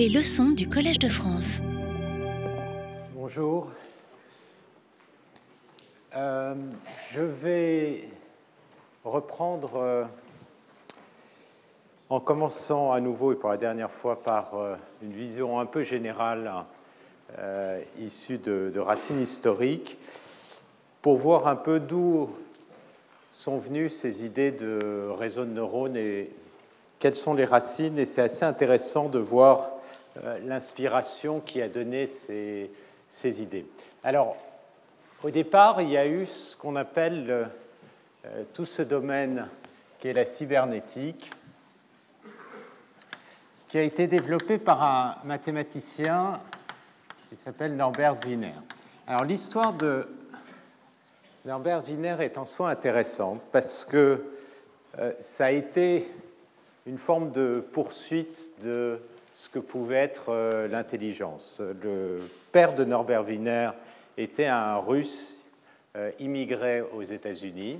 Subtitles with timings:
[0.00, 1.60] Les leçons du Collège de France.
[3.14, 3.70] Bonjour.
[6.16, 6.54] Euh,
[7.10, 8.08] je vais
[9.04, 10.04] reprendre euh,
[12.08, 15.82] en commençant à nouveau et pour la dernière fois par euh, une vision un peu
[15.82, 16.50] générale
[17.98, 19.98] issue de, racines historiques
[21.02, 22.30] pour voir un peu d'où
[23.34, 26.30] sont venues ces idées de réseau de neurones et
[26.98, 27.98] quelles sont les racines.
[27.98, 29.72] Et c'est assez intéressant de voir
[30.44, 32.70] l'inspiration qui a donné ces,
[33.42, 33.66] idées.
[34.04, 34.36] Alors,
[35.22, 37.50] au départ, il y a eu ce qu'on appelle
[38.24, 39.48] euh, tout ce domaine
[39.98, 41.30] qui est la cybernétique,
[43.68, 46.32] qui a été développé par un mathématicien
[47.28, 48.54] qui s'appelle Norbert Wiener.
[49.06, 50.08] Alors l'histoire de
[51.44, 54.24] Norbert Wiener est en soi intéressante parce que
[54.98, 56.10] euh, ça a été
[56.86, 59.00] une forme de poursuite de
[59.40, 61.62] ce que pouvait être euh, l'intelligence.
[61.82, 62.20] Le
[62.52, 63.70] père de Norbert Wiener
[64.18, 65.42] était un russe
[65.96, 67.78] euh, immigré aux États-Unis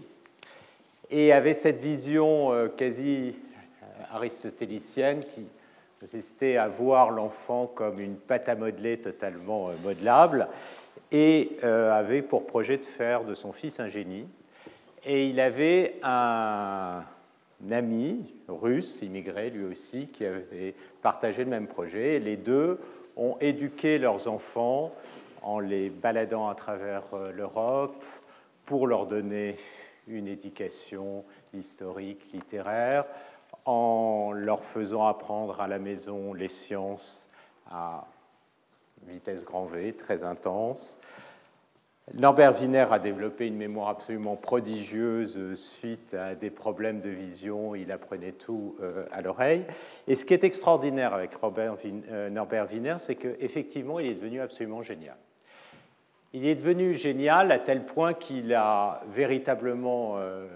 [1.11, 3.39] et avait cette vision euh, quasi
[4.11, 5.47] aristotélicienne qui
[6.01, 10.49] consistait à voir l'enfant comme une pâte à modeler totalement modelable
[11.13, 14.27] et avait pour projet de faire de son fils un génie.
[15.05, 17.03] Et il avait un
[17.71, 22.19] ami russe, immigré lui aussi, qui avait partagé le même projet.
[22.19, 22.79] les deux
[23.17, 24.93] ont éduqué leurs enfants
[25.43, 28.05] en les baladant à travers euh, l'Europe
[28.65, 29.57] pour leur donner
[30.07, 33.05] une éducation historique, littéraire,
[33.65, 37.29] en leur faisant apprendre à la maison les sciences
[37.71, 38.07] à
[39.07, 41.01] vitesse grand V, très intense,
[42.15, 47.77] Norbert Wiener a développé une mémoire absolument prodigieuse suite à des problèmes de vision.
[47.77, 49.65] Il apprenait tout euh, à l'oreille.
[50.09, 54.83] Et ce qui est extraordinaire avec euh, Norbert Wiener, c'est qu'effectivement, il est devenu absolument
[54.83, 55.15] génial.
[56.33, 60.49] Il est devenu génial à tel point qu'il a véritablement euh,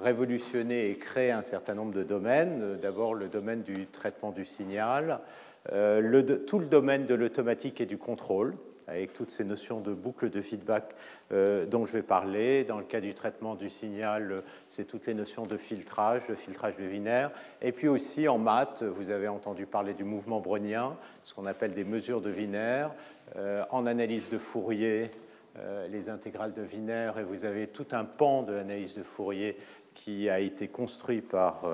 [0.00, 2.78] révolutionné et créé un certain nombre de domaines.
[2.80, 5.20] D'abord, le domaine du traitement du signal,
[5.66, 8.56] tout le domaine de l'automatique et du contrôle
[8.86, 10.94] avec toutes ces notions de boucle de feedback
[11.32, 12.64] euh, dont je vais parler.
[12.64, 16.76] Dans le cas du traitement du signal, c'est toutes les notions de filtrage, de filtrage
[16.76, 17.28] de Wiener.
[17.60, 21.74] Et puis aussi en maths, vous avez entendu parler du mouvement brownien, ce qu'on appelle
[21.74, 22.88] des mesures de Wiener.
[23.36, 25.10] Euh, en analyse de Fourier,
[25.58, 29.56] euh, les intégrales de Wiener, et vous avez tout un pan de l'analyse de Fourier
[29.94, 31.66] qui a été construit par,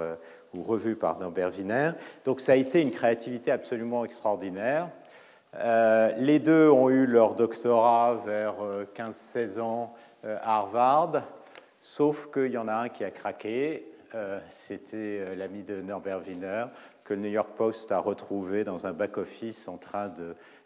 [0.53, 1.93] ou revu par Norbert Wiener.
[2.25, 4.89] Donc ça a été une créativité absolument extraordinaire.
[5.55, 8.57] Euh, les deux ont eu leur doctorat vers
[8.95, 9.95] 15-16 euh, ans
[10.25, 11.23] euh, à Harvard,
[11.81, 13.85] sauf qu'il y en a un qui a craqué.
[14.49, 16.65] C'était l'ami de Norbert Wiener,
[17.05, 20.11] que le New York Post a retrouvé dans un back-office en train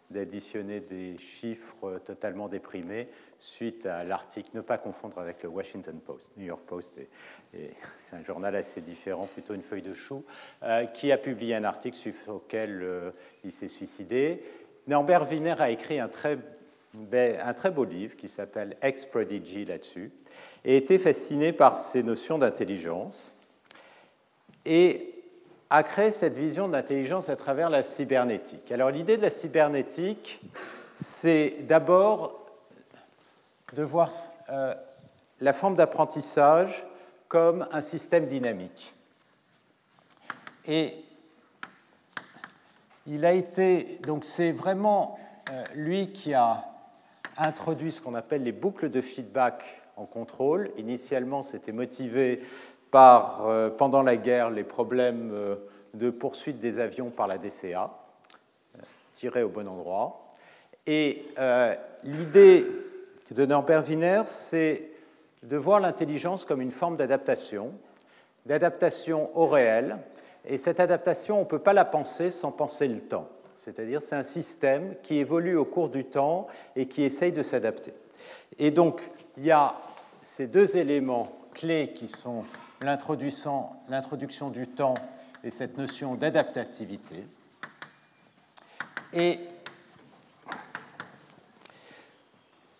[0.09, 6.31] d'additionner des chiffres totalement déprimés suite à l'article, ne pas confondre avec le Washington Post.
[6.37, 7.01] New York Post,
[7.53, 10.23] c'est un journal assez différent, plutôt une feuille de chou,
[10.93, 13.13] qui a publié un article sur lequel
[13.43, 14.41] il s'est suicidé.
[14.87, 16.37] Norbert Wiener a écrit un très,
[17.11, 20.11] un très beau livre qui s'appelle Ex-Prodigy là-dessus,
[20.65, 23.37] et était fasciné par ces notions d'intelligence,
[24.65, 25.13] et
[25.69, 28.71] a créé cette vision d'intelligence à travers la cybernétique.
[28.71, 30.41] Alors l'idée de la cybernétique,
[30.93, 32.45] c'est d'abord
[33.73, 34.11] de voir
[34.49, 34.75] euh,
[35.41, 36.85] la forme d'apprentissage
[37.27, 38.93] comme un système dynamique.
[40.67, 40.93] Et
[43.07, 45.19] il a été, donc c'est vraiment
[45.51, 46.65] euh, lui qui a
[47.37, 49.63] introduit ce qu'on appelle les boucles de feedback
[49.97, 50.71] en contrôle.
[50.77, 52.41] Initialement, c'était motivé
[52.91, 55.55] par, euh, pendant la guerre, les problèmes euh,
[55.93, 57.91] de poursuite des avions par la DCA,
[59.11, 60.31] tirés au bon endroit.
[60.87, 61.27] Et
[62.03, 62.65] l'idée
[63.31, 64.89] de Norbert Wiener, c'est
[65.43, 67.71] de voir l'intelligence comme une forme d'adaptation,
[68.45, 69.97] d'adaptation au réel,
[70.45, 73.29] et cette adaptation, on ne peut pas la penser sans penser le temps.
[73.55, 77.93] C'est-à-dire, c'est un système qui évolue au cours du temps et qui essaye de s'adapter.
[78.59, 79.01] Et donc,
[79.37, 79.75] il y a
[80.21, 82.43] ces deux éléments clés qui sont
[82.81, 84.95] l'introduction du temps
[85.43, 87.23] et cette notion d'adaptativité.
[89.13, 89.39] Et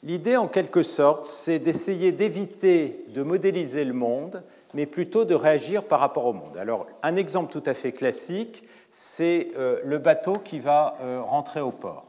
[0.01, 4.43] l'idée, en quelque sorte, c'est d'essayer d'éviter de modéliser le monde
[4.73, 6.57] mais plutôt de réagir par rapport au monde.
[6.57, 11.61] Alors, un exemple tout à fait classique, c'est euh, le bateau qui va euh, rentrer
[11.61, 12.05] au port.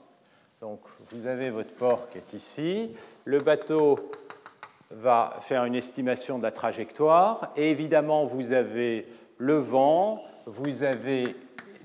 [0.61, 0.81] Donc,
[1.11, 2.91] vous avez votre port qui est ici.
[3.25, 4.11] Le bateau
[4.91, 7.51] va faire une estimation de la trajectoire.
[7.57, 9.07] Et évidemment, vous avez
[9.39, 11.35] le vent, vous avez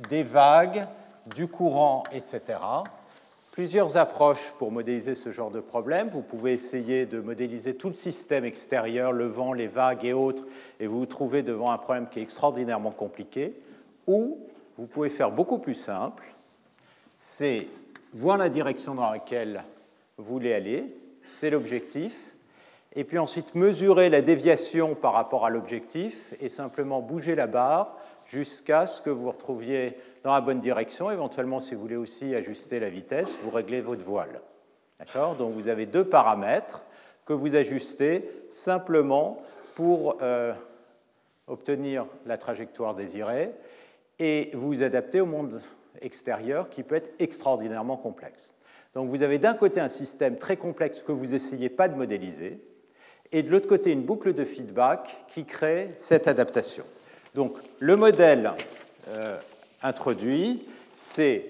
[0.10, 0.86] des vagues,
[1.36, 2.58] du courant, etc.
[3.60, 6.10] Plusieurs approches pour modéliser ce genre de problème.
[6.14, 10.44] Vous pouvez essayer de modéliser tout le système extérieur, le vent, les vagues et autres,
[10.80, 13.60] et vous vous trouvez devant un problème qui est extraordinairement compliqué.
[14.08, 14.40] Ou
[14.78, 16.24] vous pouvez faire beaucoup plus simple,
[17.20, 17.68] c'est
[18.14, 19.62] voir la direction dans laquelle
[20.16, 20.86] vous voulez aller,
[21.28, 22.36] c'est l'objectif,
[22.96, 27.98] et puis ensuite mesurer la déviation par rapport à l'objectif et simplement bouger la barre
[28.26, 31.12] jusqu'à ce que vous retrouviez dans la bonne direction.
[31.12, 34.42] Éventuellement, si vous voulez aussi ajuster la vitesse, vous réglez votre voile.
[35.00, 35.36] D'accord?
[35.36, 36.84] Donc vous avez deux paramètres
[37.26, 39.42] que vous ajustez simplement
[39.76, 40.54] pour euh,
[41.48, 43.52] obtenir la trajectoire désirée
[44.18, 45.62] et vous adapter au monde
[46.02, 48.56] extérieur qui peut être extraordinairement complexe.
[48.94, 52.60] Donc vous avez d'un côté un système très complexe que vous n'essayez pas de modéliser,
[53.32, 56.84] et de l'autre côté une boucle de feedback qui crée cette adaptation.
[57.36, 58.52] Donc le modèle
[59.10, 59.38] euh,
[59.82, 61.46] introduit, c'est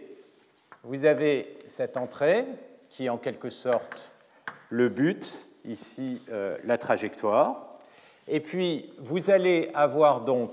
[0.83, 2.45] vous avez cette entrée
[2.89, 4.13] qui est en quelque sorte
[4.69, 7.77] le but, ici euh, la trajectoire,
[8.27, 10.51] et puis vous allez avoir donc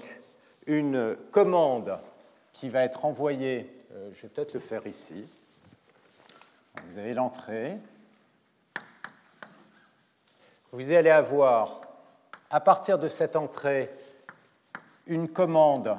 [0.67, 1.99] une commande
[2.53, 5.27] qui va être envoyée, euh, je vais peut-être le faire ici,
[6.85, 7.77] vous avez l'entrée,
[10.73, 11.81] vous allez avoir
[12.51, 13.91] à partir de cette entrée
[15.07, 15.97] une commande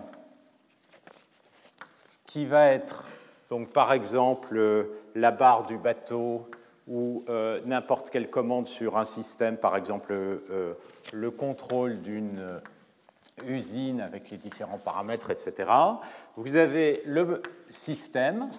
[2.27, 3.05] qui va être,
[3.49, 4.83] donc par exemple, euh,
[5.15, 6.47] la barre du bateau
[6.87, 10.73] ou euh, n'importe quelle commande sur un système, par exemple euh,
[11.11, 12.61] le contrôle d'une
[13.45, 15.71] usine avec les différents paramètres, etc.
[16.35, 18.49] Vous avez le système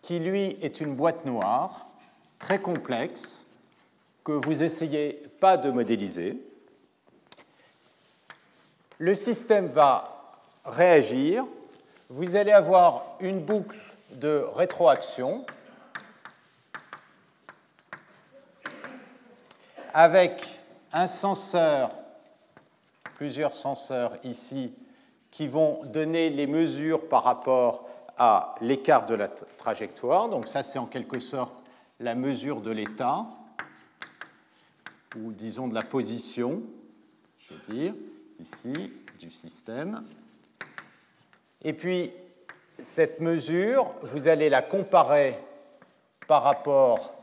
[0.00, 1.86] qui lui est une boîte noire
[2.38, 3.46] très complexe
[4.24, 6.40] que vous essayez pas de modéliser.
[8.98, 11.44] Le système va réagir.
[12.08, 13.80] Vous allez avoir une boucle
[14.12, 15.44] de rétroaction
[19.92, 20.46] avec
[20.92, 21.90] un senseur,
[23.16, 24.72] plusieurs senseurs ici,
[25.32, 30.28] qui vont donner les mesures par rapport à l'écart de la trajectoire.
[30.28, 31.56] Donc ça, c'est en quelque sorte
[31.98, 33.26] la mesure de l'état,
[35.16, 36.62] ou disons de la position,
[37.38, 37.94] je veux dire,
[38.40, 38.72] ici,
[39.20, 40.02] du système.
[41.62, 42.12] Et puis,
[42.78, 45.38] cette mesure, vous allez la comparer
[46.26, 47.14] par rapport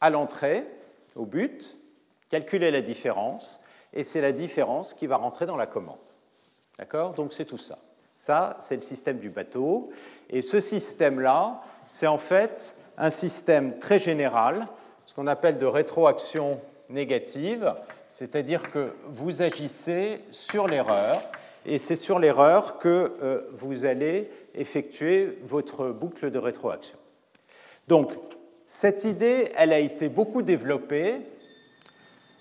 [0.00, 0.66] à l'entrée,
[1.16, 1.76] au but,
[2.28, 3.60] calculer la différence,
[3.92, 5.98] et c'est la différence qui va rentrer dans la commande.
[6.78, 7.14] D'accord?
[7.14, 7.78] Donc c'est tout ça.
[8.16, 9.90] Ça, c'est le système du bateau.
[10.30, 14.66] Et ce système-là, c'est en fait un système très général,
[15.04, 17.74] ce qu'on appelle de rétroaction négative,
[18.08, 21.20] c'est-à-dire que vous agissez sur l'erreur,
[21.66, 26.96] et c'est sur l'erreur que euh, vous allez effectuer votre boucle de rétroaction.
[27.88, 28.12] Donc,
[28.66, 31.20] cette idée, elle a été beaucoup développée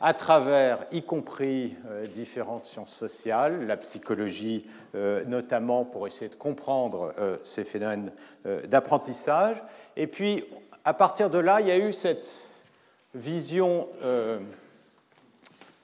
[0.05, 4.65] à travers, y compris euh, différentes sciences sociales, la psychologie
[4.95, 8.11] euh, notamment pour essayer de comprendre euh, ces phénomènes
[8.65, 9.63] d'apprentissage.
[9.95, 10.44] Et puis,
[10.83, 12.29] à partir de là, il y a eu cette
[13.15, 13.88] vision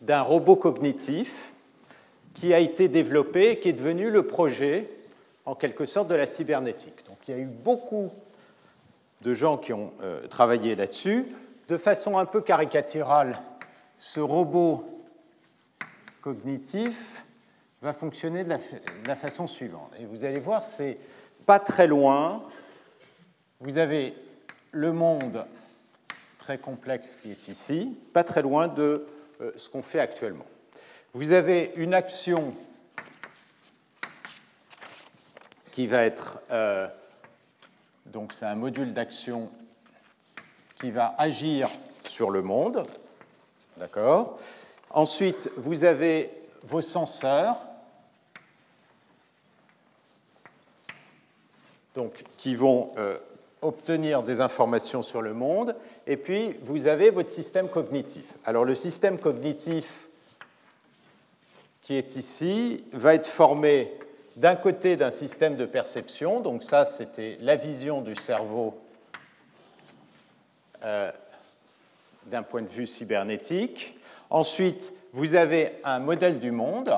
[0.02, 1.54] d'un robot cognitif
[2.34, 4.90] qui a été développé et qui est devenu le projet,
[5.46, 7.08] en quelque sorte, de la cybernétique.
[7.08, 8.12] Donc, il y a eu beaucoup
[9.22, 9.94] de gens qui ont
[10.30, 11.26] travaillé là-dessus,
[11.70, 13.40] de façon un peu caricaturale
[14.00, 14.86] ce robot
[16.22, 17.24] cognitif
[17.82, 18.58] va fonctionner de
[19.06, 19.92] la, façon suivante.
[20.00, 20.98] Et vous allez voir, c'est
[21.46, 22.44] pas très loin.
[23.60, 24.16] Vous avez
[24.72, 25.46] le monde
[26.40, 29.06] très complexe qui est ici, pas très loin de
[29.42, 30.46] euh, ce qu'on fait actuellement.
[31.14, 32.56] Vous avez une action
[35.72, 36.88] qui va être, euh,
[38.06, 39.52] donc c'est un module d'action
[40.80, 41.70] qui va agir
[42.04, 42.86] sur le monde,
[43.80, 44.38] D'accord.
[44.90, 46.30] Ensuite, vous avez
[46.64, 47.56] vos senseurs,
[51.96, 53.18] donc, qui vont euh,
[53.62, 58.36] obtenir des informations sur le monde, et puis vous avez votre système cognitif.
[58.44, 60.10] Alors le système cognitif
[61.82, 63.94] qui est ici va être formé
[64.36, 68.78] d'un côté d'un système de perception, donc ça c'était la vision du cerveau
[70.84, 71.12] euh,
[72.30, 73.96] d'un point de vue cybernétique.
[74.30, 76.94] Ensuite, vous avez un modèle du monde.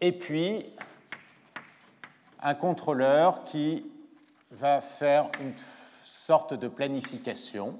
[0.00, 0.66] Et puis,
[2.42, 3.86] un contrôleur qui
[4.50, 5.54] va faire une
[6.04, 7.78] sorte de planification.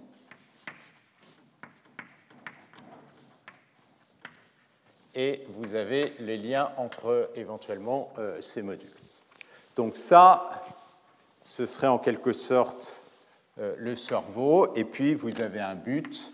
[5.14, 9.05] Et vous avez les liens entre éventuellement euh, ces modules.
[9.76, 10.64] Donc ça,
[11.44, 13.00] ce serait en quelque sorte
[13.58, 16.32] euh, le cerveau, et puis vous avez un but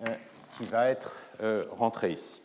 [0.00, 0.14] euh,
[0.56, 1.16] qui va être
[1.72, 2.42] rentré ici.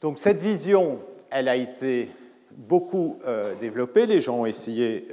[0.00, 2.10] Donc cette vision, elle a été
[2.52, 3.18] beaucoup
[3.60, 4.06] développée.
[4.06, 5.08] Les gens ont essayé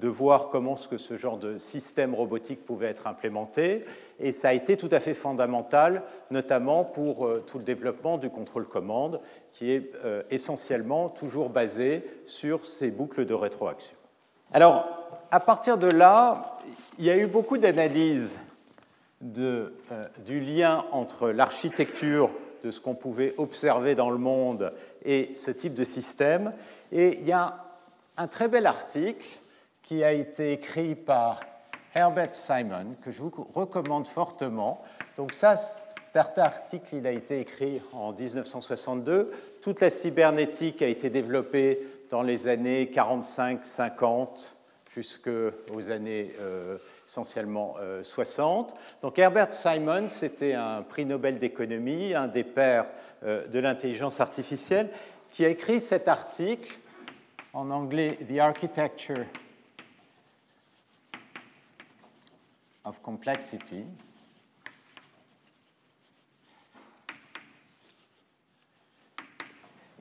[0.00, 3.84] de voir comment ce, que ce genre de système robotique pouvait être implémenté.
[4.20, 8.30] Et ça a été tout à fait fondamental, notamment pour euh, tout le développement du
[8.30, 9.20] contrôle-commande,
[9.52, 13.96] qui est euh, essentiellement toujours basé sur ces boucles de rétroaction.
[14.52, 14.86] Alors,
[15.30, 16.58] à partir de là,
[16.98, 18.42] il y a eu beaucoup d'analyses
[19.38, 19.70] euh,
[20.24, 22.30] du lien entre l'architecture
[22.62, 24.72] de ce qu'on pouvait observer dans le monde
[25.04, 26.52] et ce type de système.
[26.92, 27.64] Et il y a
[28.16, 29.26] un très bel article
[29.88, 31.40] qui a été écrit par
[31.94, 34.82] Herbert Simon, que je vous recommande fortement.
[35.16, 39.32] Donc ça, cet article, il a été écrit en 1962.
[39.62, 41.80] Toute la cybernétique a été développée
[42.10, 44.52] dans les années 45-50
[44.90, 46.76] jusqu'aux années euh,
[47.06, 48.70] essentiellement 60.
[48.70, 52.88] Euh, Donc Herbert Simon, c'était un prix Nobel d'économie, un des pères
[53.24, 54.90] euh, de l'intelligence artificielle,
[55.30, 56.78] qui a écrit cet article
[57.54, 59.24] en anglais The Architecture
[62.88, 63.84] of complexity.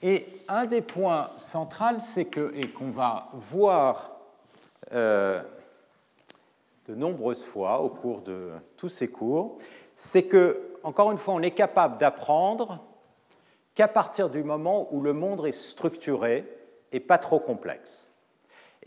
[0.01, 4.11] Et un des points centraux, c'est que, et qu'on va voir
[4.93, 5.41] euh,
[6.87, 9.57] de nombreuses fois au cours de tous ces cours,
[9.95, 12.79] c'est que, encore une fois, on est capable d'apprendre
[13.73, 16.45] qu'à partir du moment où le monde est structuré
[16.91, 18.11] et pas trop complexe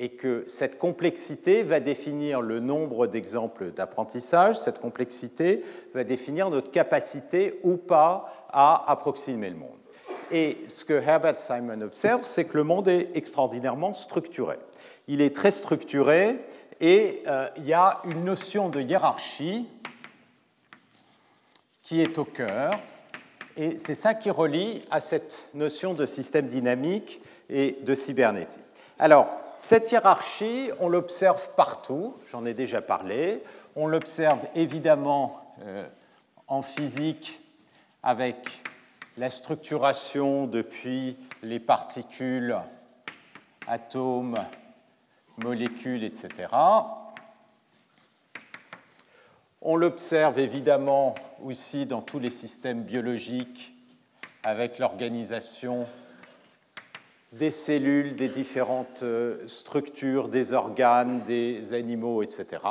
[0.03, 6.71] et que cette complexité va définir le nombre d'exemples d'apprentissage, cette complexité va définir notre
[6.71, 9.77] capacité ou pas à approximer le monde.
[10.31, 14.57] Et ce que Herbert Simon observe, c'est que le monde est extraordinairement structuré.
[15.07, 16.39] Il est très structuré
[16.81, 19.69] et euh, il y a une notion de hiérarchie
[21.85, 22.71] qui est au cœur.
[23.59, 28.65] Et c'est ça qui relie à cette notion de système dynamique et de cybernétique.
[28.99, 29.29] Alors,
[29.63, 33.45] cette hiérarchie, on l'observe partout, j'en ai déjà parlé.
[33.77, 35.87] On l'observe évidemment euh,
[36.49, 37.39] en physique
[38.03, 38.63] avec
[39.19, 42.57] la structuration depuis les particules,
[43.67, 44.39] atomes,
[45.45, 46.49] molécules, etc.
[49.61, 51.15] On l'observe évidemment
[51.45, 53.75] aussi dans tous les systèmes biologiques
[54.43, 55.87] avec l'organisation
[57.33, 62.63] des cellules, des différentes euh, structures, des organes, des animaux, etc.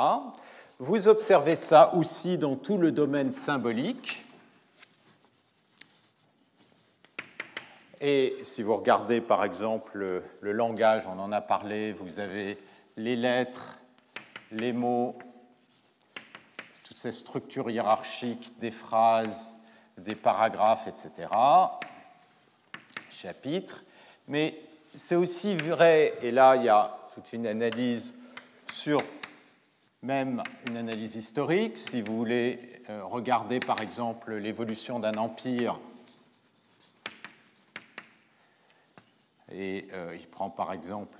[0.78, 4.24] Vous observez ça aussi dans tout le domaine symbolique.
[8.02, 12.56] Et si vous regardez par exemple le langage, on en a parlé, vous avez
[12.96, 13.78] les lettres,
[14.50, 15.16] les mots,
[16.84, 19.54] toutes ces structures hiérarchiques des phrases,
[19.98, 21.28] des paragraphes, etc.
[23.10, 23.84] Chapitres.
[24.30, 24.54] Mais
[24.94, 28.14] c'est aussi vrai, et là il y a toute une analyse
[28.70, 29.00] sur
[30.04, 35.80] même une analyse historique, si vous voulez euh, regarder par exemple l'évolution d'un empire,
[39.52, 41.18] et euh, il prend par exemple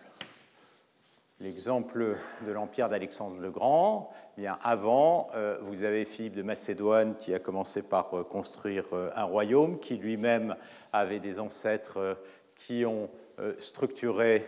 [1.41, 7.35] l'exemple de l'empire d'Alexandre le Grand, bien avant, euh, vous avez Philippe de Macédoine qui
[7.35, 8.85] a commencé par construire
[9.17, 10.55] un royaume, qui lui-même
[10.93, 12.17] avait des ancêtres
[12.61, 14.47] qui ont euh, structuré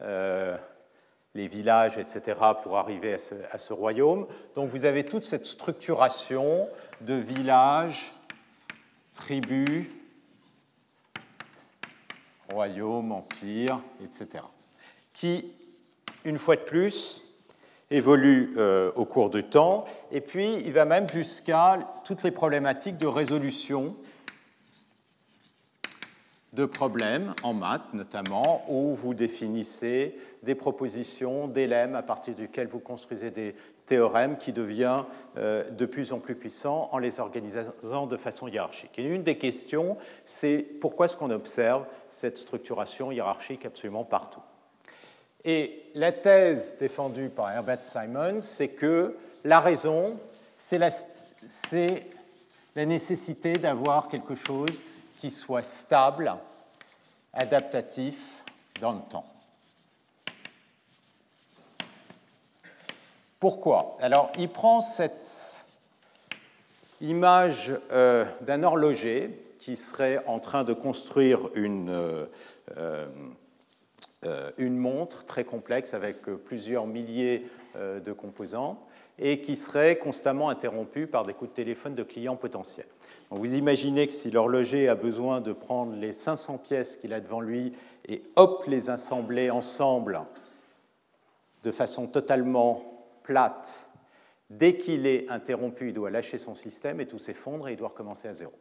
[0.00, 0.56] euh,
[1.34, 4.26] les villages, etc., pour arriver à ce, royaume.
[4.54, 6.68] Donc vous avez toute cette structuration
[7.00, 8.12] de villages,
[9.14, 9.86] tribus,
[12.50, 14.44] royaumes, empires, etc.,
[15.14, 15.52] qui,
[16.24, 17.24] une fois de plus,
[17.90, 22.98] évolue euh, au cours du temps, et puis il va même jusqu'à toutes les problématiques
[22.98, 23.96] de résolution
[26.52, 32.66] de problèmes en maths notamment, où vous définissez des propositions, des lemmes à partir duquel
[32.66, 33.54] vous construisez des
[33.86, 35.04] théorèmes qui deviennent
[35.38, 38.98] euh, de plus en plus puissants en les organisant de façon hiérarchique.
[38.98, 44.42] Et une des questions, c'est pourquoi est-ce qu'on observe cette structuration hiérarchique absolument partout?
[45.44, 50.18] Et la thèse défendue par Herbert Simon, c'est que la raison,
[50.56, 50.90] c'est la
[52.86, 54.82] nécessité d'avoir quelque chose
[55.22, 56.34] qui soit stable,
[57.32, 58.42] adaptatif,
[58.80, 59.24] dans le temps.
[63.38, 63.94] Pourquoi?
[64.00, 65.64] Alors, il prend cette
[67.00, 72.26] image euh, d'un horloger qui serait en train de construire une, euh,
[72.76, 78.84] euh, une montre très complexe avec plusieurs milliers de composants
[79.20, 82.88] et qui serait constamment interrompu par des coups de téléphone de clients potentiels.
[83.34, 87.40] Vous imaginez que si l'horloger a besoin de prendre les 500 pièces qu'il a devant
[87.40, 87.72] lui
[88.06, 90.20] et hop les assembler ensemble
[91.62, 92.82] de façon totalement
[93.22, 93.88] plate,
[94.50, 97.88] dès qu'il est interrompu, il doit lâcher son système et tout s'effondre et il doit
[97.88, 98.52] recommencer à zéro.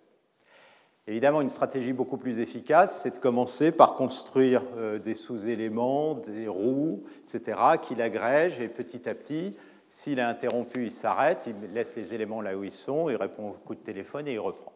[1.08, 6.48] Évidemment, une stratégie beaucoup plus efficace, c'est de commencer par construire euh, des sous-éléments, des
[6.48, 9.58] roues, etc., qu'il agrège et petit à petit,
[9.94, 13.50] s'il est interrompu, il s'arrête, il laisse les éléments là où ils sont, il répond
[13.50, 14.72] au coup de téléphone et il reprend.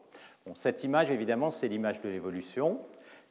[0.56, 2.82] Cette image, évidemment, c'est l'image de l'évolution,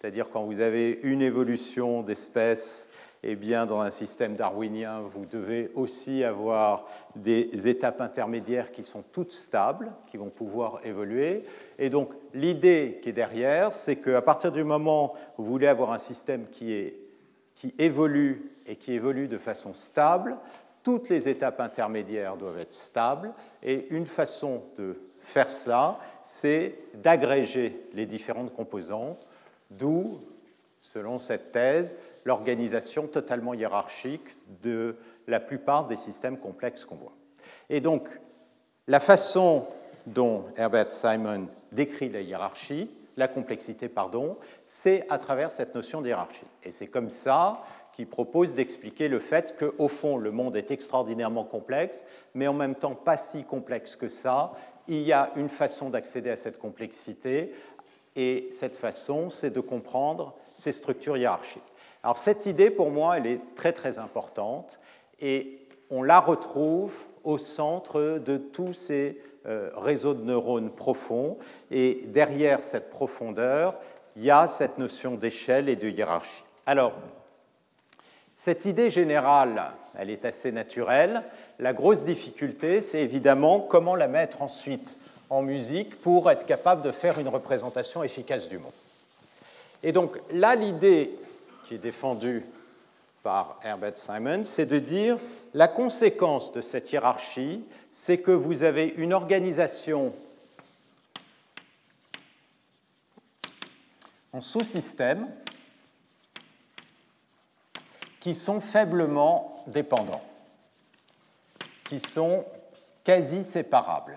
[0.00, 2.90] c'est-à-dire quand vous avez une évolution d'espèces
[3.22, 6.86] eh bien, dans un système darwinien, vous devez aussi avoir
[7.16, 11.42] des étapes intermédiaires qui sont toutes stables, qui vont pouvoir évoluer.
[11.78, 15.92] Et donc, l'idée qui est derrière, c'est qu'à partir du moment où vous voulez avoir
[15.92, 16.94] un système qui
[17.78, 20.38] évolue et qui évolue de façon stable,
[20.84, 23.32] toutes les étapes intermédiaires doivent être stables.
[23.62, 29.26] Et une façon de faire cela, c'est d'agréger les différentes composantes,
[29.70, 30.20] d'où,
[30.80, 37.14] selon cette thèse, l'organisation totalement hiérarchique de la plupart des systèmes complexes qu'on voit.
[37.70, 38.08] Et donc,
[38.86, 39.66] la façon
[40.06, 44.36] dont Herbert Simon décrit la hiérarchie, la complexité, pardon,
[44.66, 46.46] c'est à travers cette notion de hiérarchie.
[46.62, 47.62] Et c'est comme ça
[47.94, 52.74] qu'il propose d'expliquer le fait qu'au fond, le monde est extraordinairement complexe, mais en même
[52.74, 54.52] temps pas si complexe que ça.
[54.88, 57.52] Il y a une façon d'accéder à cette complexité,
[58.16, 61.62] et cette façon, c'est de comprendre ces structures hiérarchiques.
[62.02, 64.78] Alors cette idée, pour moi, elle est très très importante
[65.20, 71.38] et on la retrouve au centre de tous ces euh, réseaux de neurones profonds.
[71.70, 73.78] Et derrière cette profondeur,
[74.16, 76.44] il y a cette notion d'échelle et de hiérarchie.
[76.66, 76.92] Alors,
[78.36, 81.22] cette idée générale, elle est assez naturelle.
[81.58, 84.98] La grosse difficulté, c'est évidemment comment la mettre ensuite
[85.30, 88.72] en musique pour être capable de faire une représentation efficace du monde.
[89.82, 91.10] Et donc là, l'idée
[91.66, 92.44] qui est défendu
[93.22, 95.16] par Herbert Simon, c'est de dire
[95.54, 100.12] la conséquence de cette hiérarchie, c'est que vous avez une organisation
[104.32, 105.28] en sous-systèmes
[108.24, 110.22] qui sont faiblement dépendants,
[111.86, 112.46] qui sont
[113.04, 114.14] quasi séparables.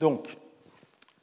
[0.00, 0.38] Donc,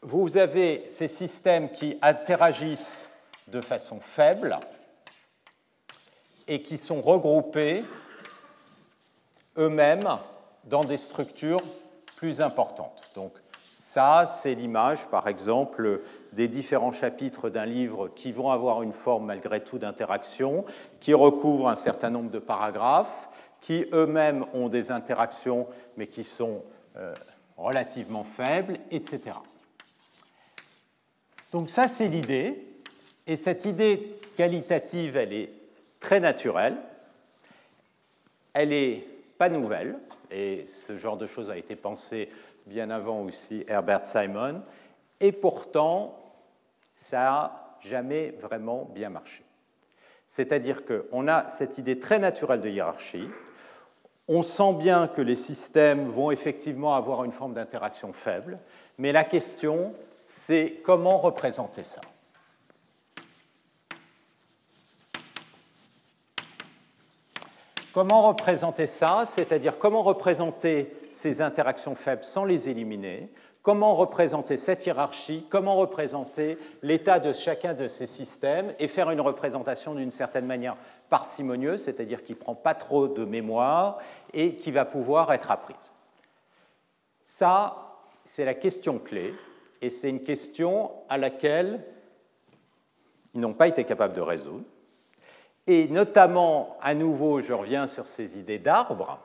[0.03, 3.09] vous avez ces systèmes qui interagissent
[3.47, 4.59] de façon faible
[6.47, 7.83] et qui sont regroupés
[9.57, 10.19] eux-mêmes
[10.65, 11.63] dans des structures
[12.17, 13.09] plus importantes.
[13.15, 13.33] Donc
[13.79, 16.01] ça, c'est l'image, par exemple,
[16.33, 20.65] des différents chapitres d'un livre qui vont avoir une forme malgré tout d'interaction,
[20.99, 25.67] qui recouvrent un certain nombre de paragraphes, qui eux-mêmes ont des interactions,
[25.97, 26.63] mais qui sont
[26.97, 27.13] euh,
[27.57, 29.33] relativement faibles, etc.
[31.51, 32.67] Donc ça, c'est l'idée.
[33.27, 35.49] Et cette idée qualitative, elle est
[35.99, 36.77] très naturelle.
[38.53, 39.05] Elle n'est
[39.37, 39.97] pas nouvelle.
[40.31, 42.29] Et ce genre de choses a été pensé
[42.65, 44.61] bien avant aussi Herbert Simon.
[45.19, 46.20] Et pourtant,
[47.01, 49.43] ça n'a jamais vraiment bien marché.
[50.27, 53.27] C'est-à-dire qu'on a cette idée très naturelle de hiérarchie.
[54.27, 58.59] On sent bien que les systèmes vont effectivement avoir une forme d'interaction faible,
[58.99, 59.95] mais la question,
[60.27, 62.01] c'est comment représenter ça.
[67.93, 73.29] Comment représenter ça, c'est-à-dire comment représenter ces interactions faibles sans les éliminer,
[73.62, 79.21] comment représenter cette hiérarchie, comment représenter l'état de chacun de ces systèmes et faire une
[79.21, 80.78] représentation d'une certaine manière
[81.10, 84.00] parcimonieuse, c'est-à-dire qui ne prend pas trop de mémoire
[84.34, 85.91] et qui va pouvoir être apprise.
[87.24, 89.34] Ça, c'est la question clé
[89.82, 91.84] et c'est une question à laquelle
[93.34, 94.65] ils n'ont pas été capables de résoudre.
[95.67, 99.19] Et notamment, à nouveau, je reviens sur ces idées d'arbres,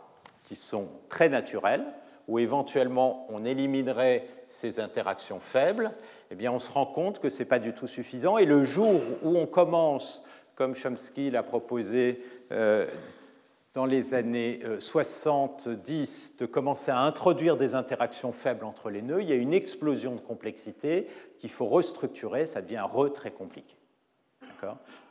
[0.44, 1.84] qui sont très naturelles,
[2.28, 5.92] où éventuellement on éliminerait ces interactions faibles,
[6.30, 8.38] eh bien on se rend compte que ce n'est pas du tout suffisant.
[8.38, 10.22] Et le jour où on commence,
[10.54, 12.86] comme Chomsky l'a proposé euh,
[13.74, 19.22] dans les années 70 euh, de commencer à introduire des interactions faibles entre les nœuds,
[19.22, 21.08] il y a une explosion de complexité
[21.38, 23.76] qu'il faut restructurer, ça devient re très compliqué.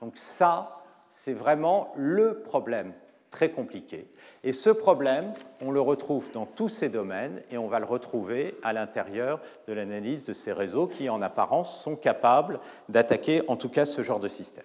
[0.01, 2.93] Donc ça, c'est vraiment le problème
[3.35, 4.07] très compliqué.
[4.45, 8.55] Et ce problème, on le retrouve dans tous ces domaines et on va le retrouver
[8.63, 13.69] à l'intérieur de l'analyse de ces réseaux qui, en apparence, sont capables d'attaquer en tout
[13.69, 14.63] cas ce genre de système.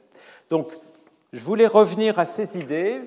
[0.50, 0.68] Donc,
[1.32, 3.02] je voulais revenir à ces idées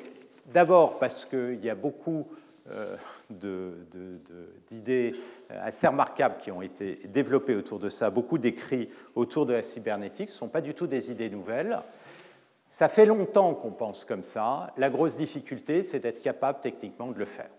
[0.51, 2.27] D'abord parce qu'il y a beaucoup
[2.69, 2.97] euh,
[3.29, 5.15] d'idées
[5.51, 9.63] euh, assez remarquables qui ont été développées autour de ça, beaucoup d'écrits autour de la
[9.63, 11.79] cybernétique, ce ne sont pas du tout des idées nouvelles.
[12.73, 14.73] Ça fait longtemps qu'on pense comme ça.
[14.77, 17.51] La grosse difficulté, c'est d'être capable techniquement de le faire.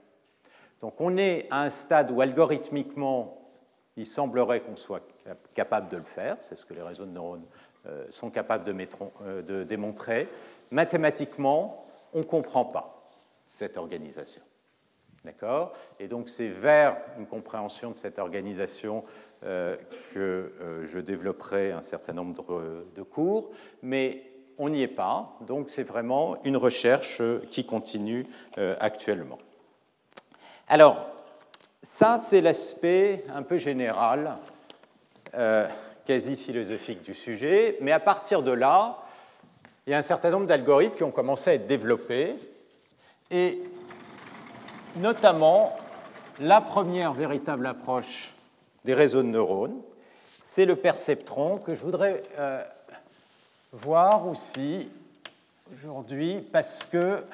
[0.80, 3.38] Donc on est à un stade où algorithmiquement,
[3.96, 5.06] il semblerait qu'on soit
[5.54, 7.46] capable de le faire, c'est ce que les réseaux de neurones
[7.86, 10.28] euh, sont capables de démontrer.
[10.72, 13.06] Mathématiquement, on ne comprend pas
[13.46, 14.42] cette organisation.
[15.24, 15.74] D'accord?
[16.00, 19.04] Et donc c'est vers une compréhension de cette organisation
[19.44, 19.76] euh,
[20.12, 20.18] que
[20.60, 25.82] euh, je développerai un certain nombre de, cours, mais on n'y est pas, donc c'est
[25.82, 28.26] vraiment une recherche qui continue
[28.58, 29.38] euh, actuellement.
[30.68, 31.06] Alors,
[31.82, 34.36] ça c'est l'aspect un peu général,
[36.06, 38.98] quasi philosophique du sujet, mais à partir de là,
[39.86, 42.36] il y a un certain nombre d'algorithmes qui ont commencé à être développés,
[43.30, 43.60] et
[44.96, 45.76] notamment
[46.40, 48.34] la première véritable approche
[48.84, 49.80] des réseaux de neurones,
[50.42, 52.62] c'est le perceptron que je voudrais euh,
[53.74, 54.88] voir aussi
[55.72, 57.24] aujourd'hui parce qu'il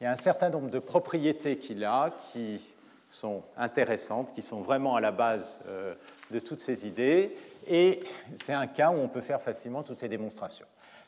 [0.00, 2.60] y a un certain nombre de propriétés qu'il a qui
[3.08, 5.94] sont intéressantes, qui sont vraiment à la base euh,
[6.32, 7.36] de toutes ces idées,
[7.68, 8.00] et
[8.36, 10.66] c'est un cas où on peut faire facilement toutes les démonstrations.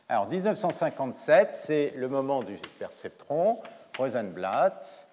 [0.09, 3.59] Alors 1957, c'est le moment du perceptron,
[3.99, 5.07] Rosenblatt.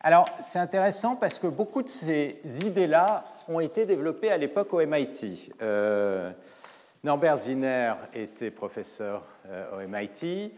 [0.00, 4.84] Alors c'est intéressant parce que beaucoup de ces idées-là ont été développées à l'époque au
[4.84, 5.52] MIT.
[5.60, 6.30] Euh,
[7.04, 10.52] Norbert Wiener était professeur euh, au MIT,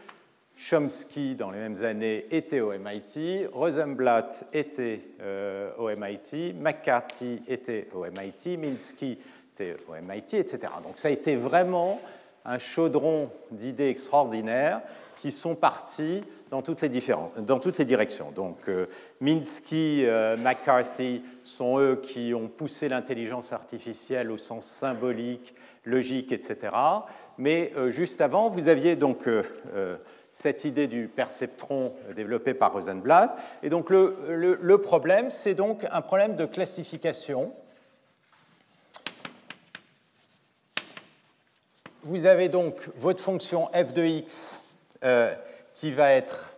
[0.55, 7.87] Chomsky, dans les mêmes années, était au MIT, Rosenblatt était euh, au MIT, McCarthy était
[7.95, 9.17] au MIT, Minsky
[9.53, 10.71] était au MIT, etc.
[10.83, 11.99] Donc ça a été vraiment
[12.45, 14.81] un chaudron d'idées extraordinaires
[15.17, 16.91] qui sont partis dans toutes les,
[17.39, 18.29] dans toutes les directions.
[18.29, 18.85] Donc euh,
[19.19, 20.05] Minsky,
[20.37, 25.55] McCarthy sont eux qui ont poussé l'intelligence artificielle au sens symbolique,
[25.85, 26.75] logique, etc.
[27.37, 29.29] Mais euh, juste avant, vous aviez donc
[30.33, 33.37] cette idée du perceptron développée par Rosenblatt.
[33.63, 37.53] Et donc le, problème, c'est donc un problème de classification
[42.05, 44.61] vous avez donc votre fonction f de x
[45.03, 45.33] euh,
[45.73, 46.53] qui va être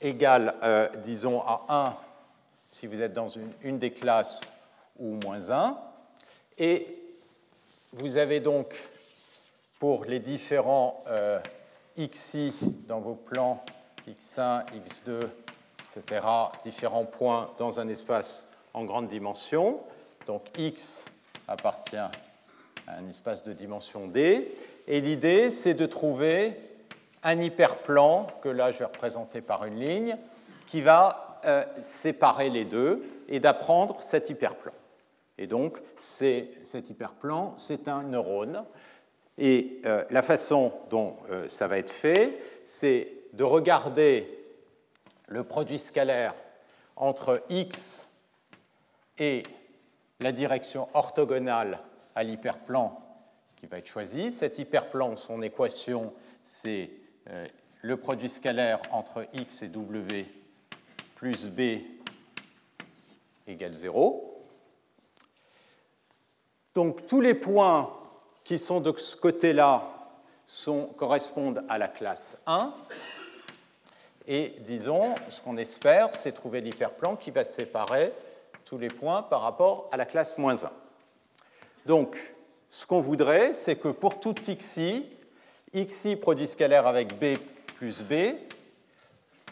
[0.00, 1.96] égale, euh, disons, à 1
[2.68, 3.28] si vous êtes dans
[3.62, 4.40] une, des classes
[4.98, 5.76] ou moins 1.
[6.58, 7.03] Et
[7.94, 8.74] vous avez donc
[9.78, 11.38] pour les différents euh,
[11.96, 12.52] xi
[12.88, 13.64] dans vos plans
[14.08, 15.28] x1, x2,
[15.82, 16.26] etc.,
[16.64, 19.80] différents points dans un espace en grande dimension.
[20.26, 21.04] Donc x
[21.46, 24.52] appartient un espace de dimension D.
[24.88, 26.58] Et l'idée, c'est de trouver
[27.22, 30.16] un hyperplan, que là je vais représenter par une ligne,
[30.66, 34.72] qui va euh, séparer les deux et d'apprendre cet hyperplan.
[35.38, 38.64] Et donc, cet hyperplan, c'est un neurone.
[39.36, 44.28] Et euh, la façon dont euh, ça va être fait, c'est de regarder
[45.26, 46.34] le produit scalaire
[46.96, 48.08] entre x
[49.18, 49.42] et
[50.20, 51.80] la direction orthogonale
[52.14, 53.00] à l'hyperplan
[53.56, 54.30] qui va être choisi.
[54.30, 56.12] Cet hyperplan, son équation,
[56.44, 56.90] c'est
[57.28, 57.42] euh,
[57.82, 60.26] le produit scalaire entre x et w
[61.16, 61.80] plus b
[63.48, 64.33] égale 0.
[66.74, 67.90] Donc tous les points
[68.42, 69.84] qui sont de ce côté-là
[70.96, 72.74] correspondent à la classe 1.
[74.26, 78.12] Et disons, ce qu'on espère, c'est trouver l'hyperplan qui va séparer
[78.64, 80.70] tous les points par rapport à la classe moins 1.
[81.86, 82.34] Donc,
[82.70, 85.06] ce qu'on voudrait, c'est que pour tout xi,
[85.74, 87.38] xi produit scalaire avec b
[87.76, 88.36] plus b,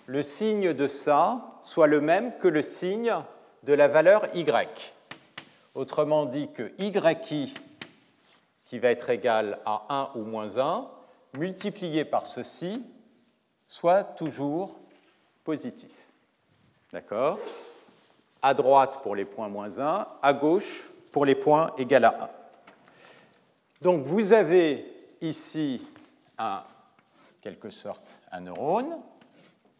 [0.06, 3.14] le signe de ça soit le même que le signe
[3.62, 4.44] de la valeur y.
[5.74, 7.54] Autrement dit que yi,
[8.66, 10.88] qui va être égal à 1 ou moins 1,
[11.34, 12.82] multiplié par ceci,
[13.68, 14.76] soit toujours
[15.44, 16.08] positif.
[16.92, 17.38] D'accord?
[18.42, 22.28] À droite pour les points moins 1, à gauche pour les points égal à 1.
[23.80, 24.86] Donc vous avez
[25.20, 25.86] ici
[26.38, 26.62] un
[27.42, 28.98] quelque sorte un neurone.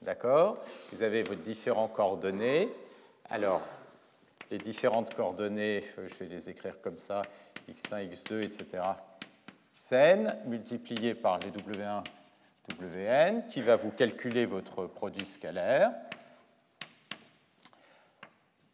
[0.03, 0.59] D'accord?
[0.93, 2.69] Vous avez vos différents coordonnées.
[3.31, 3.63] Alors,
[4.53, 7.23] les différentes coordonnées, je vais les écrire comme ça,
[7.71, 8.85] x1, x2, etc.
[9.75, 12.05] xn, multiplié par les w1,
[12.79, 15.93] wn, qui va vous calculer votre produit scalaire.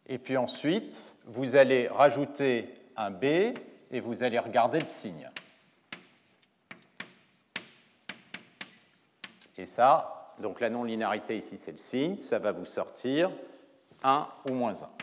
[0.05, 3.23] Et puis ensuite, vous allez rajouter un b
[3.89, 5.29] et vous allez regarder le signe.
[9.57, 13.31] Et ça, donc la non-linéarité ici, c'est le signe, ça va vous sortir
[14.03, 14.98] 1 ou moins 1.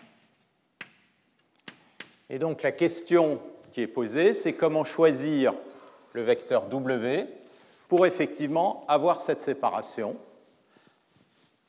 [2.29, 3.41] Et donc la question
[3.73, 5.55] qui est posée, c'est comment choisir
[6.13, 7.27] le vecteur W
[7.89, 10.17] pour effectivement avoir cette séparation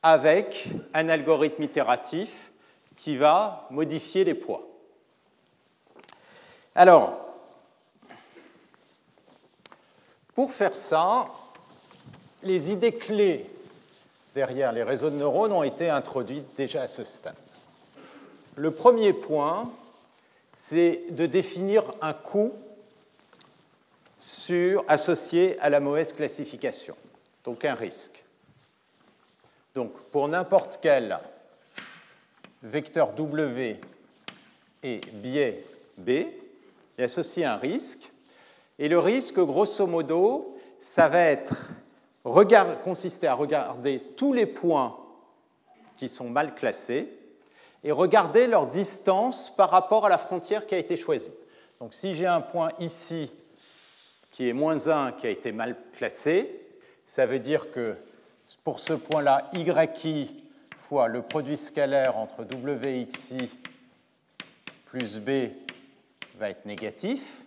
[0.01, 2.51] avec un algorithme itératif
[2.95, 4.67] qui va modifier les poids.
[6.73, 7.19] Alors,
[10.33, 11.25] pour faire ça,
[12.43, 13.45] les idées clés
[14.33, 17.35] derrière les réseaux de neurones ont été introduites déjà à ce stade.
[18.55, 19.69] Le premier point,
[20.59, 22.51] c'est de définir un coût
[24.87, 26.95] associé à la mauvaise classification,
[27.43, 28.23] donc un risque.
[29.75, 31.19] Donc pour n'importe quel
[32.63, 33.79] vecteur W
[34.81, 35.63] et biais
[35.99, 38.09] B, est associé un risque.
[38.79, 41.71] Et le risque, grosso modo, ça va être
[42.83, 44.97] consister à regarder tous les points
[45.97, 47.07] qui sont mal classés
[47.87, 51.31] et regarder leur distance par rapport à la frontière qui a été choisie.
[51.79, 53.31] Donc si j'ai un point ici
[54.29, 56.67] qui est moins 1 qui a été mal classé,
[57.05, 57.95] ça veut dire que
[58.65, 60.43] pour ce point-là, yi
[60.77, 63.49] fois le produit scalaire entre wxi
[64.87, 65.53] plus b
[66.37, 67.43] va être négatif.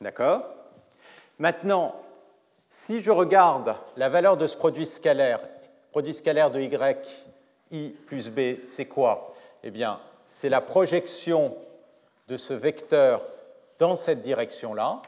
[0.00, 0.44] D'accord?
[1.40, 1.96] Maintenant,
[2.70, 5.40] si je regarde la valeur de ce produit scalaire,
[5.90, 6.96] produit scalaire de y,
[7.72, 9.30] i plus b, c'est quoi?
[9.62, 11.56] Eh bien, c'est la projection
[12.28, 13.22] de ce vecteur
[13.78, 15.02] dans cette direction-là.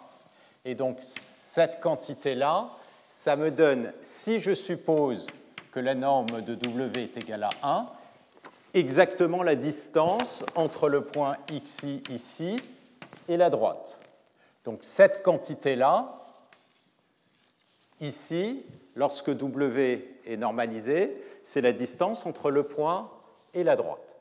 [0.64, 2.70] Et donc, cette quantité-là,
[3.08, 5.26] ça me donne, si je suppose
[5.72, 7.86] que la norme de W est égale à 1,
[8.74, 12.60] exactement la distance entre le point xi ici
[13.28, 14.00] et la droite.
[14.64, 16.24] Donc cette quantité-là,
[18.00, 18.62] Ici,
[18.96, 23.10] lorsque W est normalisé, c'est la distance entre le point
[23.54, 24.13] et la droite.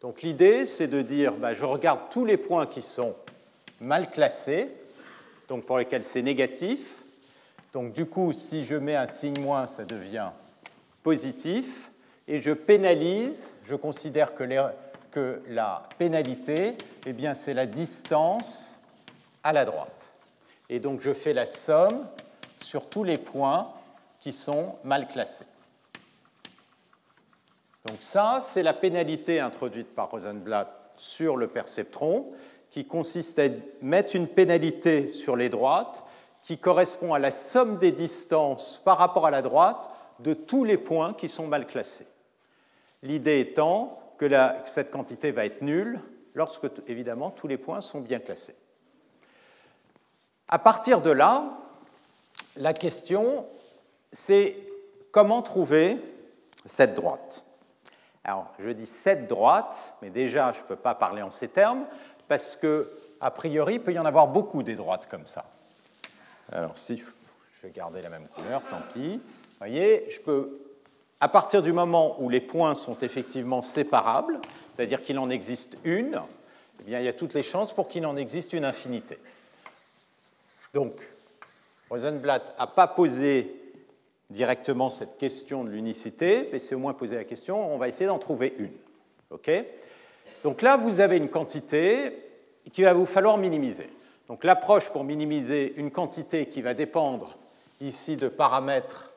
[0.00, 3.14] Donc l'idée, c'est de dire, bah, je regarde tous les points qui sont
[3.80, 4.68] mal classés,
[5.48, 6.94] donc pour lesquels c'est négatif.
[7.72, 10.30] Donc du coup, si je mets un signe moins, ça devient
[11.02, 11.90] positif.
[12.28, 18.76] Et je pénalise, je considère que, la pénalité, eh c'est la distance
[19.42, 20.10] à la droite.
[20.68, 22.06] Et donc je fais la somme
[22.62, 23.72] sur tous les points
[24.20, 25.49] qui sont mal classés.
[27.86, 32.32] Donc ça, c'est la pénalité introduite par Rosenblatt sur le perceptron,
[32.70, 33.48] qui consiste à
[33.82, 36.04] mettre une pénalité sur les droites
[36.42, 39.88] qui correspond à la somme des distances par rapport à la droite
[40.20, 42.06] de tous les points qui sont mal classés.
[43.02, 44.28] L'idée étant que,
[44.66, 46.00] cette quantité va être nulle
[46.34, 48.56] lorsque, évidemment, tous les points sont bien classés.
[50.48, 51.58] À partir de là,
[52.56, 53.46] la question,
[54.12, 54.56] c'est
[55.12, 55.96] comment trouver
[56.66, 57.46] cette droite?
[58.30, 61.84] Alors, je dis cette droite, mais déjà, je ne peux pas parler en ces termes,
[62.28, 62.88] parce que,
[63.20, 65.46] a priori, il peut y en avoir beaucoup des droites comme ça.
[66.52, 67.06] Alors, si je
[67.64, 69.16] vais garder la même couleur, tant pis.
[69.16, 70.60] Vous voyez, je peux,
[71.18, 74.38] à partir du moment où les points sont effectivement séparables,
[74.76, 76.22] c'est-à-dire qu'il en existe une,
[76.78, 79.18] eh bien, il y a toutes les chances pour qu'il en existe une infinité.
[80.72, 80.94] Donc,
[81.90, 83.59] Rosenblatt n'a pas posé
[84.30, 88.06] directement cette question de l'unicité, mais c'est au moins posé la question, on va essayer
[88.06, 88.70] d'en trouver une.
[89.30, 89.50] OK?
[90.44, 92.12] Donc là, vous avez une quantité
[92.72, 93.90] qu'il va vous falloir minimiser.
[94.28, 97.36] Donc l'approche pour minimiser une quantité qui va dépendre
[97.80, 99.12] ici de paramètres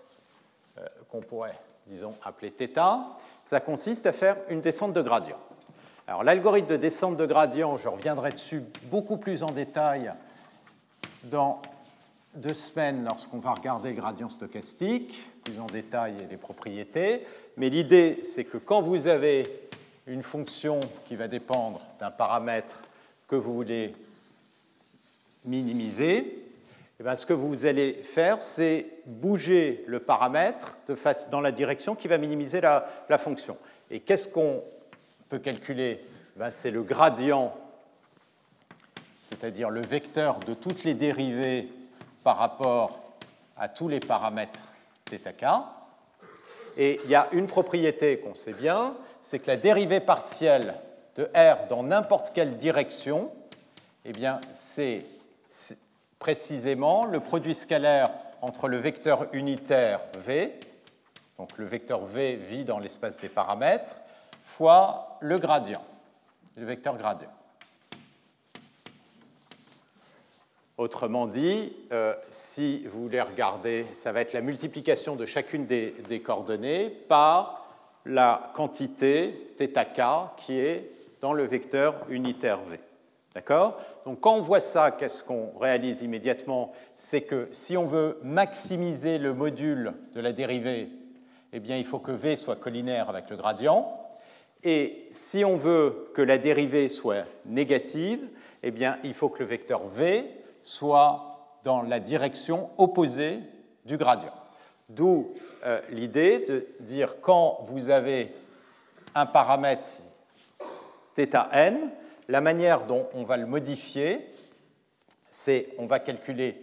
[0.77, 2.79] euh, qu'on pourrait, disons, appeler θ,
[3.45, 5.37] ça consiste à faire une descente de gradient.
[6.07, 10.11] Alors l'algorithme de descente de gradient, je reviendrai dessus beaucoup plus en détail
[11.25, 11.61] dans
[12.35, 17.25] deux semaines lorsqu'on va regarder le gradient stochastique, plus en détail et les propriétés.
[17.57, 19.47] Mais l'idée, c'est que quand vous avez
[20.07, 22.81] une fonction qui va dépendre d'un paramètre
[23.27, 23.93] que vous voulez
[25.45, 26.43] minimiser,
[26.99, 30.77] eh bien, ce que vous allez faire, c'est bouger le paramètre
[31.29, 33.57] dans la direction qui va minimiser la, fonction.
[33.91, 34.63] Et qu'est-ce qu'on
[35.29, 35.99] peut calculer?
[36.39, 37.53] Eh C'est le gradient,
[39.21, 41.69] c'est-à-dire le vecteur de toutes les dérivées
[42.23, 42.99] par rapport
[43.57, 44.59] à tous les paramètres
[45.09, 45.45] θk.
[46.77, 50.75] Et il y a une propriété qu'on sait bien, c'est que la dérivée partielle
[51.15, 53.31] de R dans n'importe quelle direction,
[54.05, 55.05] eh bien, c'est
[56.17, 58.09] précisément le produit scalaire
[58.41, 60.59] entre le vecteur unitaire V,
[61.37, 63.95] donc le vecteur V vit dans l'espace des paramètres,
[64.43, 65.83] fois le gradient,
[66.55, 67.31] le vecteur gradient.
[70.77, 76.21] Autrement dit, euh, si vous voulez regarder, ça va être la multiplication de chacune des,
[76.25, 77.67] coordonnées par
[78.05, 80.01] la quantité θk
[80.35, 80.89] qui est
[81.21, 82.79] dans le vecteur unitaire v.
[83.35, 83.79] D'accord?
[84.05, 86.73] Donc quand on voit ça, qu'est-ce qu'on réalise immédiatement?
[86.95, 90.89] C'est que si on veut maximiser le module de la dérivée,
[91.53, 93.95] eh bien il faut que v soit collinaire avec le gradient.
[94.63, 98.27] Et si on veut que la dérivée soit négative,
[98.63, 103.40] eh bien il faut que le vecteur v soit dans la direction opposée
[103.84, 104.34] du gradient.
[104.88, 108.32] D'où euh, l'idée de dire quand vous avez
[109.14, 109.88] un paramètre
[111.16, 111.90] θn,
[112.28, 114.30] la manière dont on va le modifier,
[115.24, 116.60] c'est on va calculer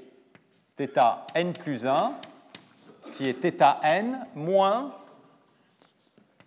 [0.78, 2.14] θn plus 1,
[3.16, 4.92] qui est θn moins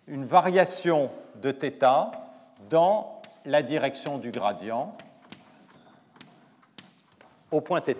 [0.07, 2.11] une variation de θ
[2.69, 4.93] dans la direction du gradient
[7.54, 7.94] au point θ.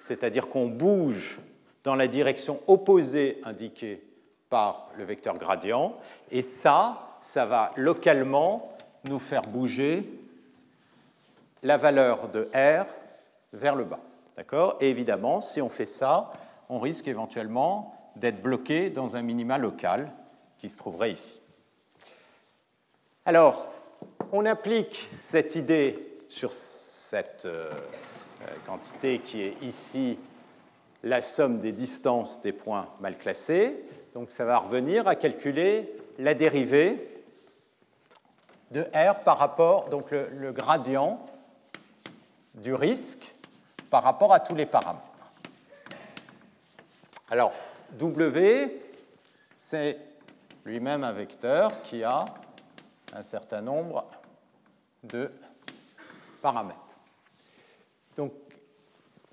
[0.00, 1.38] C'est-à-dire qu'on bouge
[1.84, 4.02] dans la direction opposée indiquée
[4.48, 5.96] par le vecteur gradient,
[6.30, 8.72] et ça, ça va localement
[9.04, 10.08] nous faire bouger
[11.62, 12.86] la valeur de R
[13.52, 14.00] vers le bas.
[14.36, 14.76] D'accord?
[14.80, 16.32] Et évidemment, si on fait ça,
[16.68, 20.10] on risque éventuellement d'être bloqué dans un minima local
[20.58, 21.38] qui se trouverait ici.
[23.24, 23.66] Alors,
[24.32, 27.70] on applique cette idée sur cette euh,
[28.64, 30.18] quantité qui est ici
[31.02, 33.84] la somme des distances des points mal classés.
[34.14, 37.16] Donc ça va revenir à calculer la dérivée
[38.70, 41.24] de R par rapport, donc le, gradient
[42.54, 43.34] du risque
[43.90, 45.02] par rapport à tous les paramètres.
[47.30, 47.52] Alors,
[47.92, 48.82] W,
[49.56, 49.98] c'est
[50.64, 52.24] lui-même un vecteur qui a
[53.12, 54.04] un certain nombre
[55.04, 55.30] de
[56.42, 56.85] paramètres.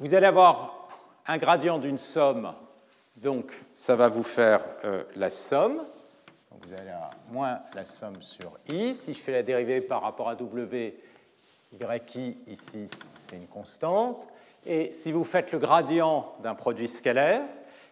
[0.03, 0.89] Vous allez avoir
[1.25, 2.53] un gradient d'une somme,
[3.15, 5.77] donc ça va vous faire euh, la somme.
[6.51, 8.95] Donc, vous allez avoir moins la somme sur i.
[8.95, 10.93] Si je fais la dérivée par rapport à w,
[11.71, 14.27] yi ici, c'est une constante.
[14.65, 17.43] Et si vous faites le gradient d'un produit scalaire,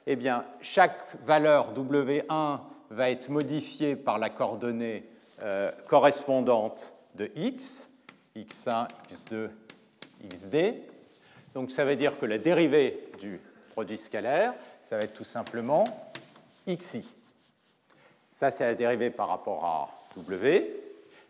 [0.06, 5.06] eh bien, chaque valeur w1 va être modifiée par la coordonnée
[5.44, 7.90] euh, correspondante de x,
[8.36, 9.50] x1, x2,
[10.30, 10.91] xd.
[11.54, 13.40] Donc ça veut dire que la dérivée du
[13.72, 15.84] produit scalaire, ça va être tout simplement
[16.68, 17.06] xi.
[18.32, 20.82] Ça, c'est la dérivée par rapport à w.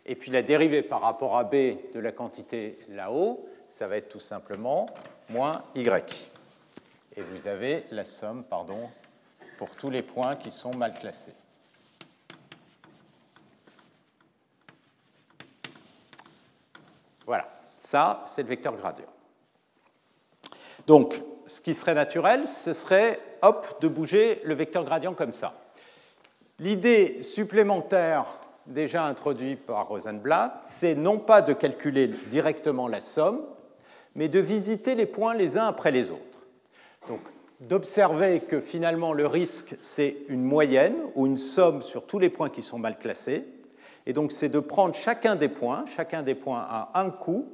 [0.06, 4.08] Et puis la dérivée par rapport à b de la quantité là-haut, ça va être
[4.08, 4.86] tout simplement
[5.28, 5.88] moins y.
[7.16, 8.90] Et vous avez la somme, pardon,
[9.58, 11.34] pour tous les points qui sont mal classés.
[17.26, 17.48] Voilà.
[17.68, 19.04] Ça, c'est le vecteur gradient.
[20.86, 25.54] Donc, ce qui serait naturel, ce serait, hop, de bouger le vecteur gradient comme ça.
[26.58, 28.26] L'idée supplémentaire
[28.66, 33.42] déjà introduite par Rosenblatt, c'est non pas de calculer directement la somme,
[34.14, 36.46] mais de visiter les points les uns après les autres.
[37.08, 37.20] Donc,
[37.60, 42.50] d'observer que finalement le risque, c'est une moyenne ou une somme sur tous les points
[42.50, 43.44] qui sont mal classés.
[44.06, 47.48] Et donc, c'est de prendre chacun des points, chacun des points à un coup,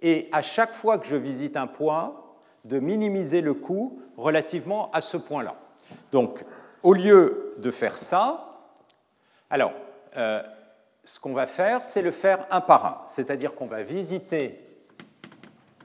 [0.00, 2.14] et à chaque fois que je visite un point,
[2.64, 5.56] de minimiser le coût relativement à ce point-là.
[6.10, 6.44] Donc,
[6.82, 8.48] au lieu de faire ça,
[9.50, 9.72] alors,
[10.16, 10.42] euh,
[11.04, 14.60] ce qu'on va faire, c'est le faire un par un, c'est-à-dire qu'on va visiter,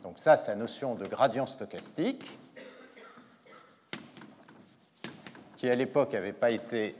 [0.03, 2.39] donc ça, c'est la notion de gradient stochastique,
[5.57, 6.95] qui à l'époque n'avait pas été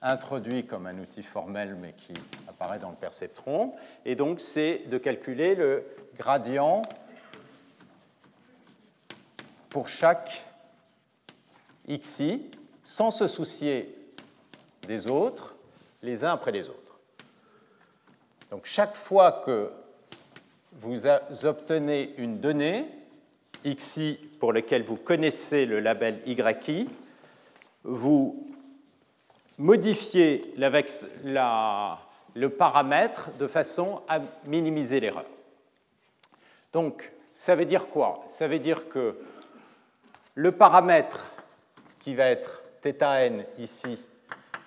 [0.00, 2.14] introduit comme un outil formel, mais qui
[2.48, 3.74] apparaît dans le perceptron.
[4.04, 5.84] Et donc, c'est de calculer le
[6.16, 6.82] gradient
[9.74, 10.44] pour chaque
[11.88, 12.48] xi
[12.84, 13.92] sans se soucier
[14.86, 15.56] des autres,
[16.00, 17.00] les uns après les autres.
[18.50, 19.72] Donc chaque fois que
[20.74, 21.06] vous
[21.44, 22.86] obtenez une donnée,
[23.64, 26.88] xi pour laquelle vous connaissez le label yi,
[27.82, 28.46] vous
[29.58, 35.26] modifiez le paramètre de façon à minimiser l'erreur.
[36.72, 38.24] Donc, ça veut dire quoi?
[38.28, 39.16] Ça veut dire que
[40.34, 41.32] le paramètre
[41.98, 43.98] qui va être θn ici,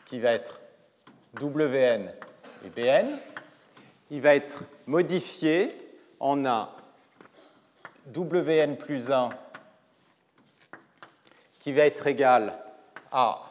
[0.05, 0.59] qui va être
[1.39, 2.11] wn
[2.65, 3.07] et bn,
[4.09, 5.76] il va être modifié
[6.20, 6.70] en un
[8.15, 9.30] wn plus 1
[11.59, 12.57] qui va être égal
[13.11, 13.43] à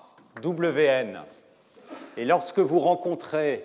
[0.43, 1.21] wn.
[2.17, 3.65] Et lorsque vous rencontrez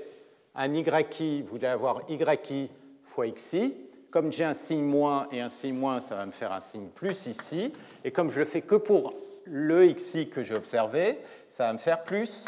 [0.55, 2.69] un yi, vous allez avoir yi
[3.05, 3.73] fois xi.
[4.11, 6.87] Comme j'ai un signe moins et un signe moins, ça va me faire un signe
[6.87, 7.71] plus ici.
[8.03, 9.13] Et comme je le fais que pour
[9.45, 11.17] le xi que j'ai observé,
[11.49, 12.45] ça va me faire plus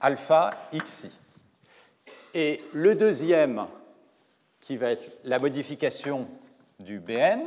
[0.00, 1.10] alpha xi.
[2.34, 3.66] Et le deuxième,
[4.60, 6.28] qui va être la modification
[6.78, 7.40] du bn,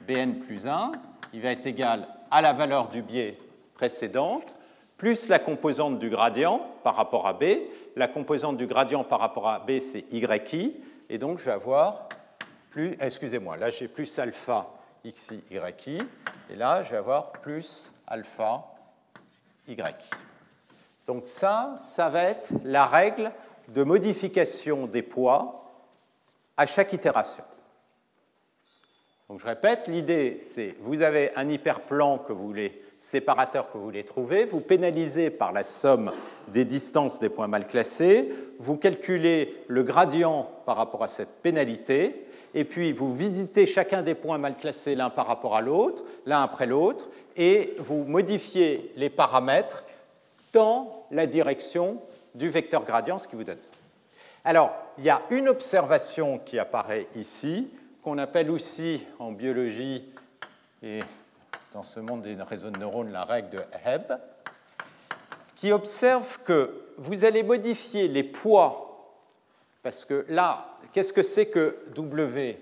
[0.00, 0.92] bn plus 1,
[1.34, 3.36] il va être égal à la valeur du biais
[3.74, 4.56] précédente,
[4.96, 7.44] plus la composante du gradient par rapport à b.
[7.96, 10.74] La composante du gradient par rapport à b, c'est yi,
[11.10, 12.08] et donc je vais avoir
[13.00, 14.68] excusez-moi, là j'ai plus alpha
[15.04, 15.98] xi, yi,
[16.50, 18.64] et là je vais avoir plus alpha
[19.68, 19.76] y.
[21.06, 23.30] Donc ça, ça va être la règle
[23.68, 25.72] de modification des poids
[26.56, 27.44] à chaque itération.
[29.28, 33.84] Donc je répète, l'idée c'est vous avez un hyperplan que vous voulez séparateur que vous
[33.84, 36.10] voulez trouver, vous pénalisez par la somme
[36.48, 42.23] des distances des points mal classés, vous calculez le gradient par rapport à cette pénalité,
[42.54, 46.42] et puis vous visitez chacun des points mal classés l'un par rapport à l'autre, l'un
[46.42, 49.84] après l'autre, et vous modifiez les paramètres
[50.52, 52.00] dans la direction
[52.34, 53.72] du vecteur gradient, ce qui vous donne ça.
[54.44, 57.70] Alors, il y a une observation qui apparaît ici,
[58.02, 60.04] qu'on appelle aussi en biologie
[60.82, 61.00] et
[61.72, 64.16] dans ce monde des réseaux de neurones la règle de Hebb,
[65.56, 69.12] qui observe que vous allez modifier les poids,
[69.82, 72.58] parce que là, qu'est-ce que c'est que W?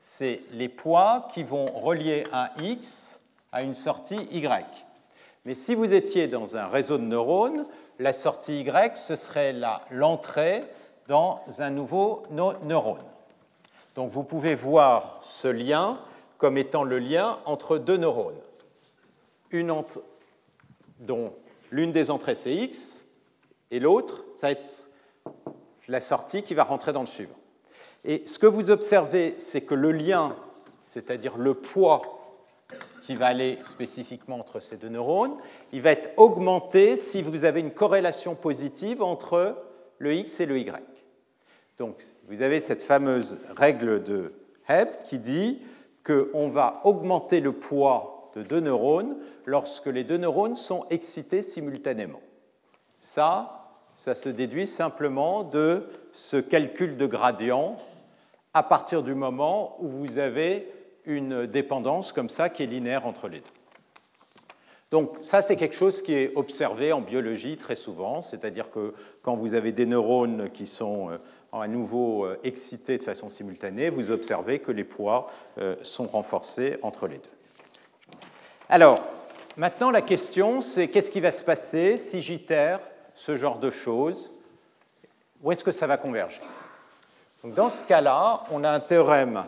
[0.00, 3.20] C'est les poids qui vont relier un X
[3.52, 4.66] à une sortie Y.
[5.46, 7.64] Mais si vous étiez dans un réseau de neurones,
[7.98, 9.54] la sortie Y, ce serait
[9.90, 10.64] l'entrée
[11.06, 13.04] dans un nouveau neurone.
[13.94, 16.00] Donc vous pouvez voir ce lien
[16.38, 18.34] comme étant le lien entre deux neurones,
[19.50, 19.72] une
[20.98, 21.32] dont
[21.70, 23.02] l'une des entrées c'est X,
[23.70, 24.82] et l'autre, ça va être
[25.86, 27.36] la sortie qui va rentrer dans le suivant.
[28.04, 30.36] Et ce que vous observez, c'est que le lien,
[30.84, 32.02] c'est-à-dire le poids
[33.00, 35.36] qui va aller spécifiquement entre ces deux neurones,
[35.72, 39.56] il va être augmenté si vous avez une corrélation positive entre
[39.98, 40.82] le X et le Y.
[41.78, 44.32] Donc, vous avez cette fameuse règle de
[44.68, 45.62] Hebb qui dit
[46.04, 52.20] qu'on va augmenter le poids de deux neurones lorsque les deux neurones sont excités simultanément.
[53.00, 53.64] Ça,
[53.96, 57.78] ça se déduit simplement de ce calcul de gradient
[58.54, 60.68] à partir du moment où vous avez
[61.04, 63.50] une dépendance comme ça qui est linéaire entre les deux.
[64.90, 69.34] Donc ça, c'est quelque chose qui est observé en biologie très souvent, c'est-à-dire que quand
[69.34, 71.18] vous avez des neurones qui sont euh,
[71.52, 75.26] à nouveau euh, excités de façon simultanée, vous observez que les poids
[75.58, 77.30] euh, sont renforcés entre les deux.
[78.68, 79.02] Alors,
[79.56, 82.78] maintenant la question, c'est qu'est-ce qui va se passer si j'itère
[83.16, 84.32] ce genre de choses?
[85.42, 86.40] Où est-ce que ça va converger?
[87.44, 89.44] Dans ce cas-là, on a un théorème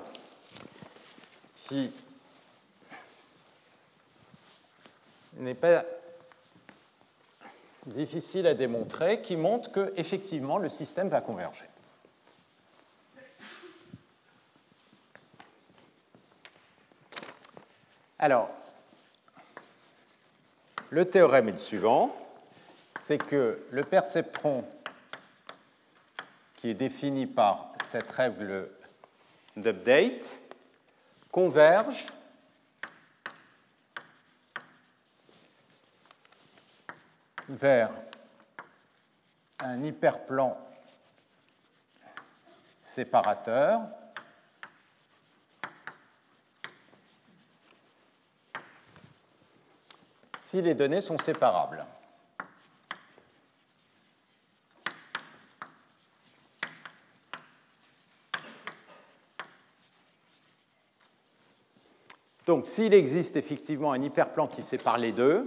[1.57, 1.90] qui
[5.38, 5.82] n'est pas
[7.86, 11.64] difficile à démontrer, qui montre que effectivement le système va converger.
[18.18, 18.51] Alors,
[20.90, 22.14] le théorème est le suivant,
[23.01, 24.66] c'est que le perceptron
[26.66, 28.68] qui est défini par cette règle
[29.56, 30.40] d'update
[31.30, 32.06] converge
[37.48, 37.92] vers
[39.60, 40.58] un hyperplan
[42.82, 43.82] séparateur
[50.36, 51.86] si les données sont séparables.
[62.47, 65.47] Donc, s'il existe effectivement un hyperplan qui sépare les deux,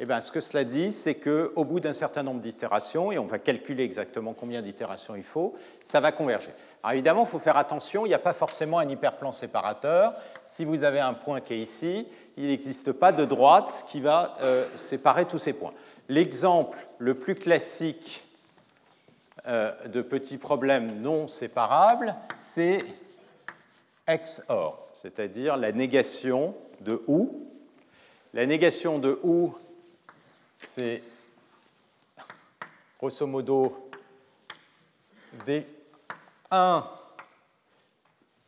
[0.00, 3.26] eh bien, ce que cela dit, c'est qu'au bout d'un certain nombre d'itérations, et on
[3.26, 6.52] va calculer exactement combien d'itérations il faut, ça va converger.
[6.84, 10.12] Alors évidemment, il faut faire attention, il n'y a pas forcément un hyperplan séparateur.
[10.44, 14.36] Si vous avez un point qui est ici, il n'existe pas de droite qui va
[14.40, 15.74] euh, séparer tous ces points.
[16.08, 18.24] L'exemple le plus classique
[19.48, 22.78] euh, de petits problèmes non séparables, c'est
[24.08, 27.46] XOR, c'est-à-dire la négation de OU.
[28.34, 29.54] La négation de OU,
[30.60, 31.02] c'est
[32.98, 33.90] grosso modo
[35.46, 36.84] D1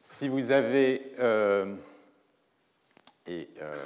[0.03, 1.77] si vous avez euh,
[3.27, 3.85] et euh,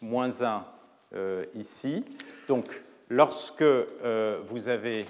[0.00, 0.66] moins 1
[1.14, 2.04] euh, ici.
[2.48, 5.02] Donc, lorsque vous avez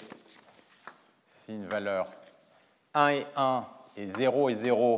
[1.33, 2.09] ici une valeur
[2.93, 3.67] 1 et 1
[3.97, 4.97] et 0 et 0,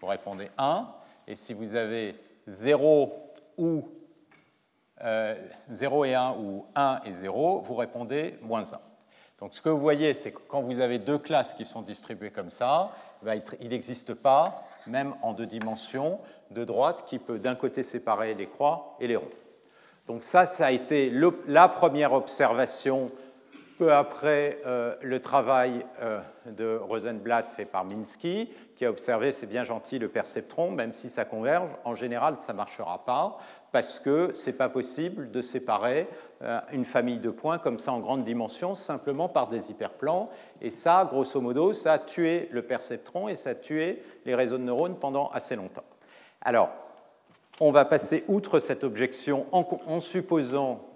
[0.00, 0.86] vous répondez 1.
[1.26, 2.14] Et si vous avez
[2.46, 3.12] 0
[3.56, 3.84] ou
[5.70, 8.80] 0 et 1 ou 1 et 0, vous répondez moins 1.
[9.40, 12.30] Donc ce que vous voyez, c'est que quand vous avez deux classes qui sont distribuées
[12.30, 12.90] comme ça,
[13.60, 16.18] il n'existe pas, même en deux dimensions,
[16.50, 19.28] de droite qui peut d'un côté séparer les croix et les ronds.
[20.06, 21.12] Donc ça, ça a été
[21.46, 23.10] la première observation
[23.78, 29.46] peu après euh, le travail euh, de Rosenblatt fait par Minsky, qui a observé, c'est
[29.46, 33.38] bien gentil, le perceptron, même si ça converge, en général, ça ne marchera pas
[33.70, 36.08] parce que ce n'est pas possible de séparer
[36.42, 40.30] euh, une famille de points comme ça en grande dimension simplement par des hyperplans.
[40.60, 44.58] Et ça, grosso modo, ça a tué le perceptron et ça a tué les réseaux
[44.58, 45.84] de neurones pendant assez longtemps.
[46.40, 46.70] Alors,
[47.60, 50.87] on va passer outre cette objection en, en supposant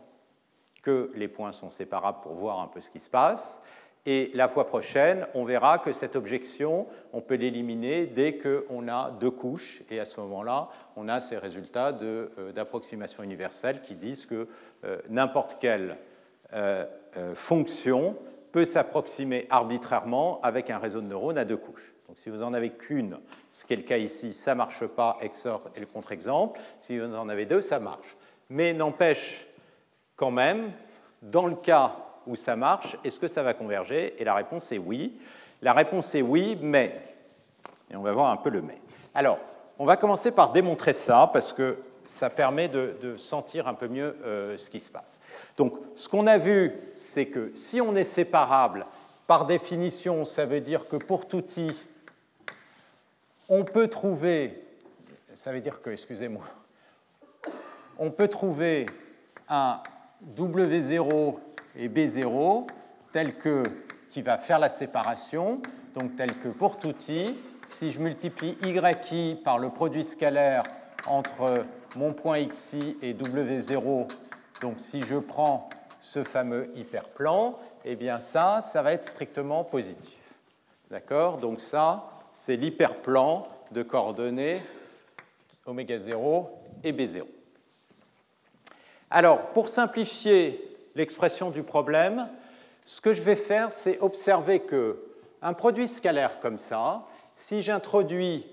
[0.83, 3.63] que les points sont séparables pour voir un peu ce qui se passe.
[4.05, 9.13] Et la fois prochaine, on verra que cette objection, on peut l'éliminer dès qu'on a
[9.13, 9.83] deux couches.
[9.91, 14.49] Et à ce moment-là, on a ces résultats euh, d'approximation universelle qui disent que
[14.85, 15.99] euh, n'importe quelle
[16.53, 16.85] euh,
[17.33, 18.17] fonction
[18.51, 21.95] peut s'approximer arbitrairement avec un réseau de neurones à deux couches.
[22.09, 23.19] Donc si vous n'en avez qu'une,
[23.51, 26.61] ce qui est le cas ici, ça ne marche pas, XOR est le contre-exemple.
[26.81, 28.17] Si vous en avez deux, ça marche.
[28.51, 29.47] Mais n'empêche
[30.23, 30.71] quand même,
[31.21, 31.97] dans le cas
[32.29, 34.15] où ça marche, est-ce que ça va converger?
[34.21, 35.19] Et la réponse est oui.
[35.61, 36.97] La réponse est oui, mais.
[37.91, 38.81] Et on va voir un peu le mais.
[39.17, 39.41] Alors,
[39.81, 44.17] on va commencer par démontrer ça, parce que ça permet de, sentir un peu mieux
[44.25, 45.21] euh, ce qui se passe.
[45.57, 48.87] Donc, ce qu'on a vu, c'est que si on est séparable,
[49.27, 51.73] par définition, ça veut dire que pour tout i,
[53.49, 54.63] on peut trouver,
[55.35, 56.45] ça veut dire que, excusez-moi,
[57.99, 58.87] on peut trouver
[59.49, 59.83] un
[60.37, 61.39] W0
[61.77, 62.67] et B0
[63.13, 63.63] tel que,
[64.11, 65.61] qui va faire la séparation,
[65.95, 67.35] donc tel que pour tout i,
[67.67, 70.63] si je multiplie yi par le produit scalaire
[71.07, 71.65] entre
[71.97, 74.09] mon point xi et w0,
[74.61, 75.69] donc si je prends
[76.01, 80.19] ce fameux hyperplan, eh bien ça, ça va être strictement positif.
[80.91, 81.39] D'accord?
[81.39, 84.63] Donc ça, c'est l'hyperplan de coordonnées
[85.67, 86.51] oméga 0
[86.85, 87.23] et b0.
[89.15, 92.31] Alors, pour simplifier l'expression du problème,
[92.87, 95.05] ce que je vais faire, c'est observer que
[95.43, 97.03] un produit scalaire comme ça,
[97.37, 98.47] si j'introduis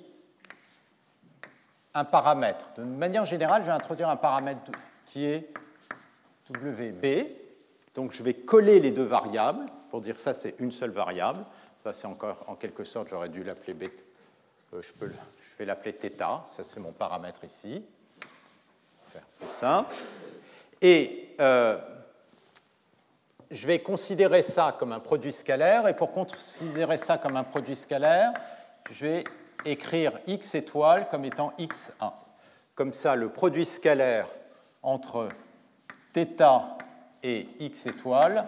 [1.94, 4.60] un paramètre, de manière générale, je vais introduire un paramètre
[5.06, 5.50] qui est
[6.50, 7.28] WB,
[7.96, 11.40] donc je vais coller les deux variables, pour dire ça c'est une seule variable,
[11.86, 13.84] ça c'est encore en quelque sorte, j'aurais dû l'appeler B,
[14.74, 14.92] euh, je,
[15.58, 17.82] vais l'appeler θ, ça c'est mon paramètre ici,
[19.10, 19.96] faire plus simple.
[20.82, 21.78] Et euh,
[23.52, 27.76] je vais considérer ça comme un produit scalaire, et pour considérer ça comme un produit
[27.76, 28.32] scalaire,
[28.92, 29.24] je vais
[29.66, 32.12] écrire x étoile comme étant x1.
[32.76, 34.28] Comme ça, le produit scalaire
[34.82, 35.30] entre
[36.14, 36.78] θ
[37.24, 38.48] et x étoile,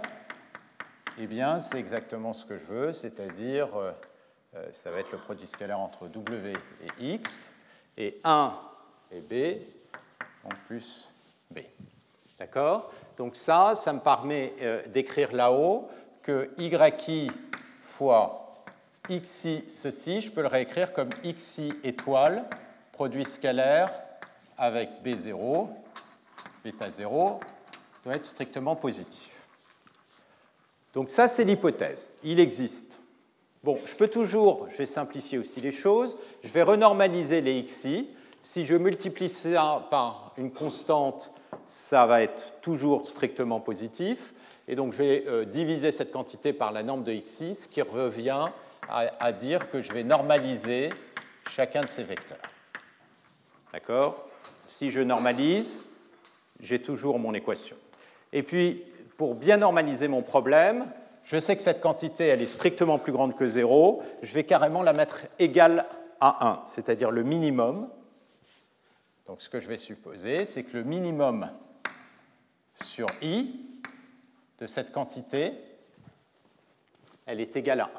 [1.20, 3.92] eh bien, c'est exactement ce que je veux, c'est-à-dire, euh,
[4.56, 7.52] euh, ça va être le produit scalaire entre w et x,
[7.98, 8.54] et 1
[9.12, 9.62] et b,
[10.46, 11.14] en plus
[11.52, 11.60] b.
[12.42, 12.92] D'accord?
[13.18, 15.88] Donc ça, ça me permet euh, d'écrire là-haut
[16.24, 17.30] que yi
[17.84, 18.64] fois
[19.08, 22.46] xi ceci, je peux le réécrire comme xi étoile,
[22.94, 23.94] produit scalaire
[24.58, 25.68] avec b0,
[26.64, 27.40] bêta 0,
[28.04, 29.46] doit être strictement positif.
[30.96, 32.10] Donc ça, c'est l'hypothèse.
[32.24, 32.98] Il existe.
[33.64, 38.10] Bon, je peux toujours, je vais simplifier aussi les choses, je vais renormaliser les xi.
[38.42, 41.32] Si je multiplie ça par une constante,
[41.66, 44.34] ça va être toujours strictement positif.
[44.68, 47.82] Et donc je vais euh, diviser cette quantité par la norme de xi, ce qui
[47.82, 48.48] revient
[48.90, 50.90] à, dire que je vais normaliser
[51.50, 52.38] chacun de ces vecteurs.
[53.72, 54.28] D'accord?
[54.68, 55.84] Si je normalise,
[56.60, 57.78] j'ai toujours mon équation.
[58.34, 58.84] Et puis,
[59.18, 60.88] pour bien normaliser mon problème,
[61.24, 64.84] je sais que cette quantité, elle est strictement plus grande que 0, je vais carrément
[64.84, 65.86] la mettre égale
[66.20, 67.88] à 1, c'est-à-dire le minimum.
[69.28, 71.50] Donc ce que je vais supposer, c'est que le minimum
[72.84, 73.56] sur i
[74.60, 75.54] de cette quantité,
[77.26, 77.90] elle est égale à 1.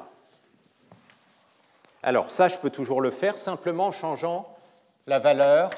[2.03, 4.53] Alors ça, je peux toujours le faire simplement en changeant
[5.07, 5.69] la valeur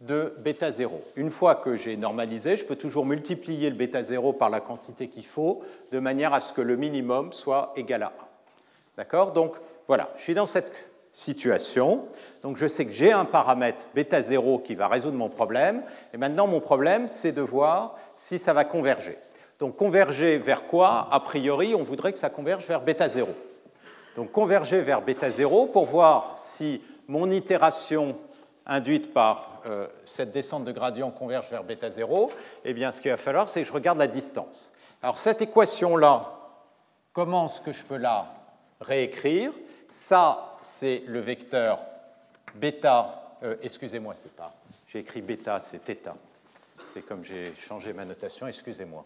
[0.00, 1.02] de bêta 0.
[1.16, 5.08] Une fois que j'ai normalisé, je peux toujours multiplier le bêta 0 par la quantité
[5.08, 8.12] qu'il faut, de manière à ce que le minimum soit égal à 1.
[8.98, 9.32] D'accord?
[9.32, 9.56] Donc
[9.88, 10.88] voilà, je suis dans cette
[11.18, 12.04] situation.
[12.42, 15.82] Donc je sais que j'ai un paramètre bêta 0 qui va résoudre mon problème.
[16.14, 19.18] Et maintenant, mon problème, c'est de voir si ça va converger.
[19.58, 21.08] Donc converger vers quoi?
[21.10, 23.28] A priori, on voudrait que ça converge vers bêta 0.
[24.14, 28.16] Donc converger vers bêta 0 pour voir si mon itération
[28.64, 32.30] induite par euh, cette descente de gradient converge vers bêta 0,
[32.64, 34.70] eh bien ce qu'il va falloir, c'est que je regarde la distance.
[35.02, 36.32] Alors cette équation-là,
[37.12, 38.26] comment est-ce que je peux la
[38.80, 39.50] réécrire?
[39.88, 41.79] Ça, c'est le vecteur
[42.55, 44.53] bêta, euh, excusez-moi, c'est pas,
[44.87, 46.09] j'ai écrit bêta, c'est θ.
[46.93, 49.05] C'est comme j'ai changé ma notation, excusez-moi.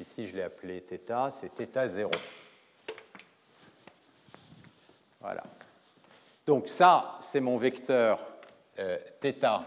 [0.00, 2.10] Ici, je l'ai appelé θ, c'est θ 0.
[5.20, 5.44] Voilà.
[6.44, 8.18] Donc ça, c'est mon vecteur
[8.78, 9.62] euh, θ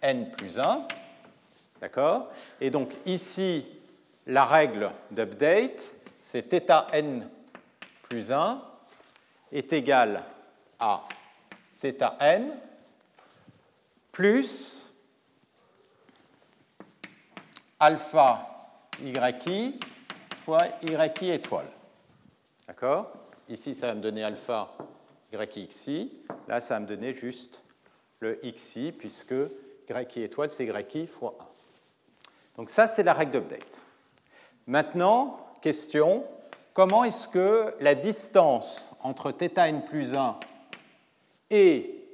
[0.00, 0.86] n plus 1.
[1.80, 2.30] D'accord
[2.60, 3.66] Et donc ici,
[4.26, 5.90] la règle d'update,
[6.20, 7.28] c'est θ n
[8.08, 8.62] plus 1
[9.51, 10.23] est égal
[10.79, 11.03] à
[11.81, 12.53] θ n
[14.11, 14.85] plus
[17.79, 18.57] alpha
[19.01, 19.79] yi
[20.43, 21.71] fois yi étoile.
[22.67, 23.11] D'accord?
[23.47, 24.69] Ici, ça va me donner alpha
[25.31, 26.11] yxi.
[26.47, 27.63] Là, ça va me donner juste
[28.19, 29.33] le xi, puisque
[29.89, 31.45] y étoile, c'est yi fois 1.
[32.57, 33.81] Donc ça, c'est la règle d'update.
[34.67, 36.25] Maintenant, question,
[36.79, 40.37] comment est-ce que la distance entre θn plus 1
[41.49, 42.05] et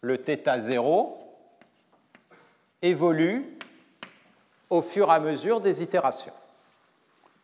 [0.00, 1.18] le θ0
[2.80, 3.58] évolue
[4.70, 6.32] au fur et à mesure des itérations.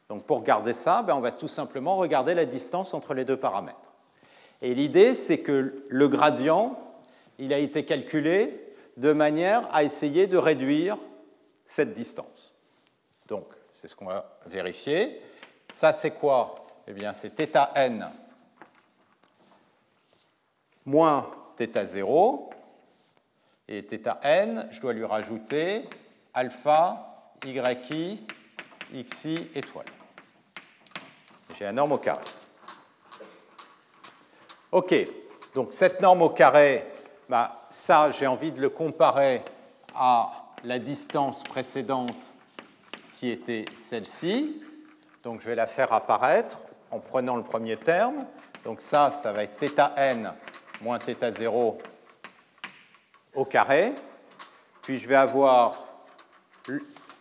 [0.09, 3.37] Donc pour garder ça, ben, on va tout simplement regarder la distance entre les deux
[3.37, 3.93] paramètres.
[4.63, 6.81] Et l'idée, c'est que le gradient,
[7.39, 10.97] il a été calculé de manière à essayer de réduire
[11.67, 12.55] cette distance.
[13.29, 13.45] Donc,
[13.75, 15.21] c'est ce qu'on va vérifier.
[15.70, 18.10] Ça, c'est quoi Eh bien, c'est θn
[20.86, 22.50] moins θ0.
[23.68, 25.88] Et θn, je dois lui rajouter
[26.34, 28.26] alpha yi,
[29.04, 29.86] xi étoile.
[31.58, 32.24] J'ai la norme au carré.
[34.72, 34.96] OK,
[35.54, 36.86] donc cette norme au carré,
[37.30, 39.44] bah, ça, j'ai envie de le comparer
[39.96, 40.30] à
[40.64, 42.36] la distance précédente
[43.16, 44.62] qui était celle-ci.
[45.27, 46.57] Donc je vais la faire apparaître
[46.93, 48.27] en prenant le premier terme.
[48.65, 50.33] Donc ça, ça va être θn
[50.81, 51.79] moins θ0
[53.35, 53.93] au carré.
[54.83, 55.85] Puis je vais avoir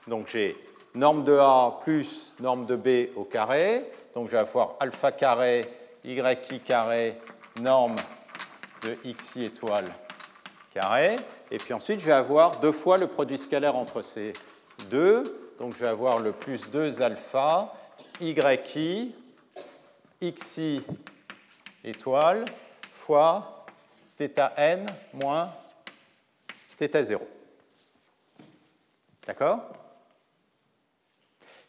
[0.06, 0.56] donc j'ai
[0.94, 3.84] norme de A plus norme de B au carré.
[4.14, 5.66] Donc je vais avoir alpha carré,
[6.04, 6.22] yi
[6.64, 7.20] carré,
[7.60, 7.96] norme
[8.84, 9.92] de xi étoile
[10.72, 11.16] carré.
[11.50, 14.34] Et puis ensuite, je vais avoir deux fois le produit scalaire entre ces
[14.92, 15.56] deux.
[15.58, 17.74] Donc je vais avoir le plus 2 alpha
[18.20, 18.34] yi
[20.34, 20.82] xi
[21.84, 22.46] étoile
[22.92, 23.66] fois
[24.18, 25.52] θn moins
[26.78, 27.22] θ0.
[29.26, 29.60] D'accord?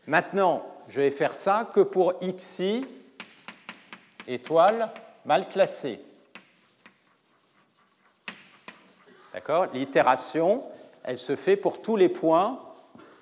[0.06, 2.86] Maintenant, je vais faire ça que pour xi
[4.26, 4.90] étoile
[5.24, 6.00] mal classée.
[9.32, 9.66] D'accord?
[9.72, 10.64] L'itération,
[11.02, 12.62] elle se fait pour tous les points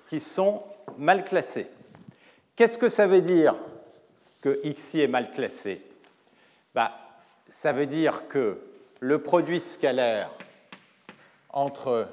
[0.09, 0.63] qui sont
[0.97, 1.67] mal classés.
[2.55, 3.55] Qu'est-ce que ça veut dire
[4.39, 5.85] que xi est mal classé?
[6.73, 6.93] Bah,
[7.49, 8.61] Ça veut dire que
[9.01, 10.31] le produit scalaire
[11.49, 12.07] entre,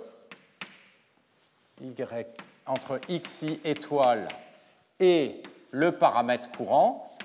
[3.09, 4.26] xi étoile
[4.99, 7.16] et le paramètre courant,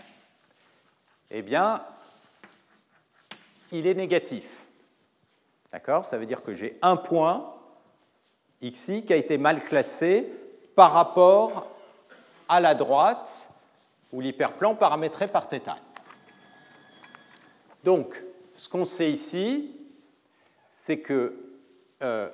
[1.31, 1.83] eh bien,
[3.71, 4.65] il est négatif.
[5.71, 6.05] D'accord?
[6.05, 7.51] Ça veut dire que j'ai un point
[8.61, 10.31] xi qui a été mal classé
[10.75, 11.76] par rapport
[12.48, 13.48] à la droite
[14.12, 15.60] ou l'hyperplan paramétré par θ.
[17.84, 18.22] Donc,
[18.54, 19.74] ce qu'on sait ici,
[20.70, 21.34] c'est que
[22.02, 22.28] euh,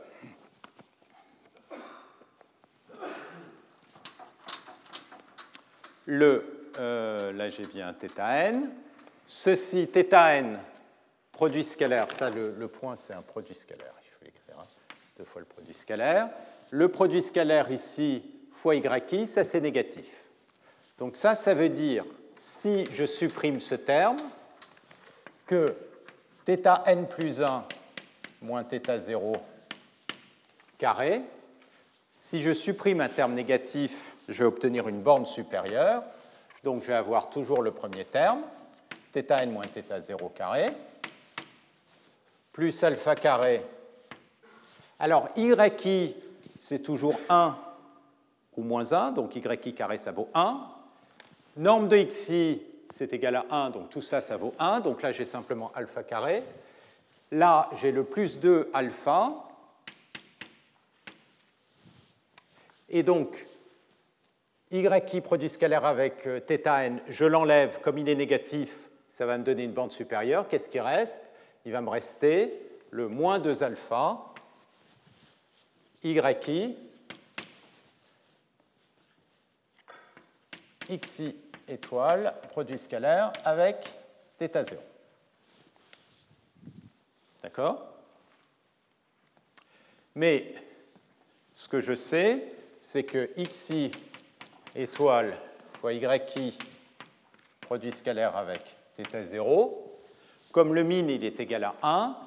[6.06, 8.70] le, euh, là j'ai bien θn,
[9.26, 10.58] ceci, θn,
[11.32, 14.66] produit scalaire, ça le, point c'est un produit scalaire, il faut l'écrire, hein.
[15.16, 16.30] deux fois le produit scalaire.
[16.70, 18.22] Le produit scalaire ici,
[18.52, 20.06] fois yi, ça c'est négatif.
[20.98, 22.04] Donc ça, ça veut dire,
[22.38, 24.16] si je supprime ce terme,
[25.46, 25.74] que
[26.46, 27.64] θn plus 1
[28.42, 29.36] moins θ0
[30.76, 31.22] carré,
[32.18, 36.02] si je supprime un terme négatif, je vais obtenir une borne supérieure.
[36.64, 38.42] Donc je vais avoir toujours le premier terme,
[39.14, 40.70] θn moins θ0 carré,
[42.52, 43.62] plus alpha carré
[44.98, 46.16] Alors, yi,
[46.58, 47.56] c'est toujours 1
[48.57, 49.41] ou moins 1, donc yi
[49.73, 50.61] carré, ça vaut 1.
[51.57, 54.79] Norme de xi, c'est égal à 1, donc tout ça, ça vaut 1.
[54.79, 56.43] Donc là, j'ai simplement alpha carré.
[57.31, 59.33] Là, j'ai le plus 2 alpha.
[62.89, 63.45] Et donc,
[64.71, 69.43] y produit scalaire avec euh, θn, je l'enlève, comme il est négatif, ça va me
[69.43, 70.47] donner une bande supérieure.
[70.47, 71.21] Qu'est-ce qui reste?
[71.65, 72.53] Il va me rester
[72.91, 74.19] le moins 2 alpha,
[76.03, 76.19] y
[80.89, 81.35] xi
[81.67, 83.87] étoile, produit scalaire avec
[84.37, 84.77] θ0.
[87.41, 87.85] D'accord?
[90.15, 90.53] Mais
[91.53, 93.91] ce que je sais, c'est que xi
[94.75, 95.37] étoile
[95.73, 96.57] fois yi
[97.61, 99.83] produit scalaire avec θ0,
[100.51, 102.17] comme le min il est égal à 1,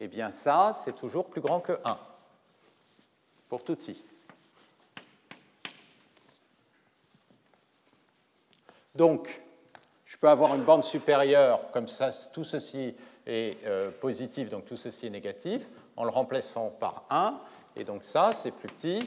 [0.00, 1.98] eh bien ça, c'est toujours plus grand que 1
[3.48, 4.02] pour tout i.
[8.96, 9.42] Donc,
[10.06, 12.94] je peux avoir une bande supérieure, comme ça, tout ceci
[13.26, 17.38] est euh, positif, donc tout ceci est négatif, en le remplaçant par 1.
[17.76, 18.98] Et donc ça, c'est plus petit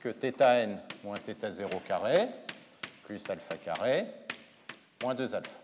[0.00, 2.28] que θn moins θ0 carré
[3.04, 4.06] plus alpha carré
[5.02, 5.58] moins 2 alpha.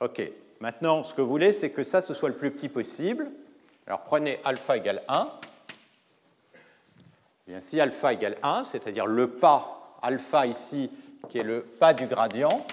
[0.00, 0.22] OK.
[0.60, 3.30] Maintenant, ce que vous voulez, c'est que ça, ce soit le plus petit possible.
[3.86, 5.32] Alors prenez alpha égale 1.
[7.46, 10.90] Eh bien, si alpha égale 1, c'est-à-dire le pas alpha ici,
[11.28, 12.66] qui est le pas du gradient,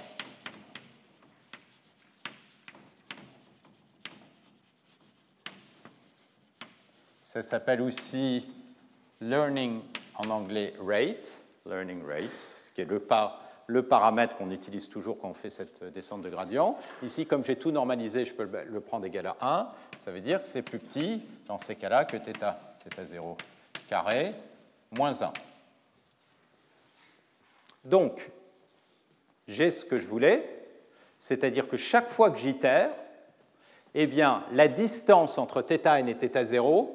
[7.33, 8.45] Ça s'appelle aussi
[9.19, 9.81] learning
[10.19, 15.33] en anglais rate, learning rate, ce qui est le, paramètre qu'on utilise toujours quand on
[15.33, 16.77] fait cette descente de gradient.
[17.01, 19.67] Ici, comme j'ai tout normalisé, je peux le prendre égal à 1.
[19.97, 23.35] Ça veut dire que c'est plus petit dans ces cas-là que θ, θ0
[23.89, 24.35] carré
[24.91, 25.33] moins 1.
[27.84, 28.30] Donc,
[29.46, 30.58] j'ai ce que je voulais,
[31.18, 32.90] c'est-à-dire que chaque fois que j'itère,
[33.94, 36.90] eh bien, la distance entre θn et θ0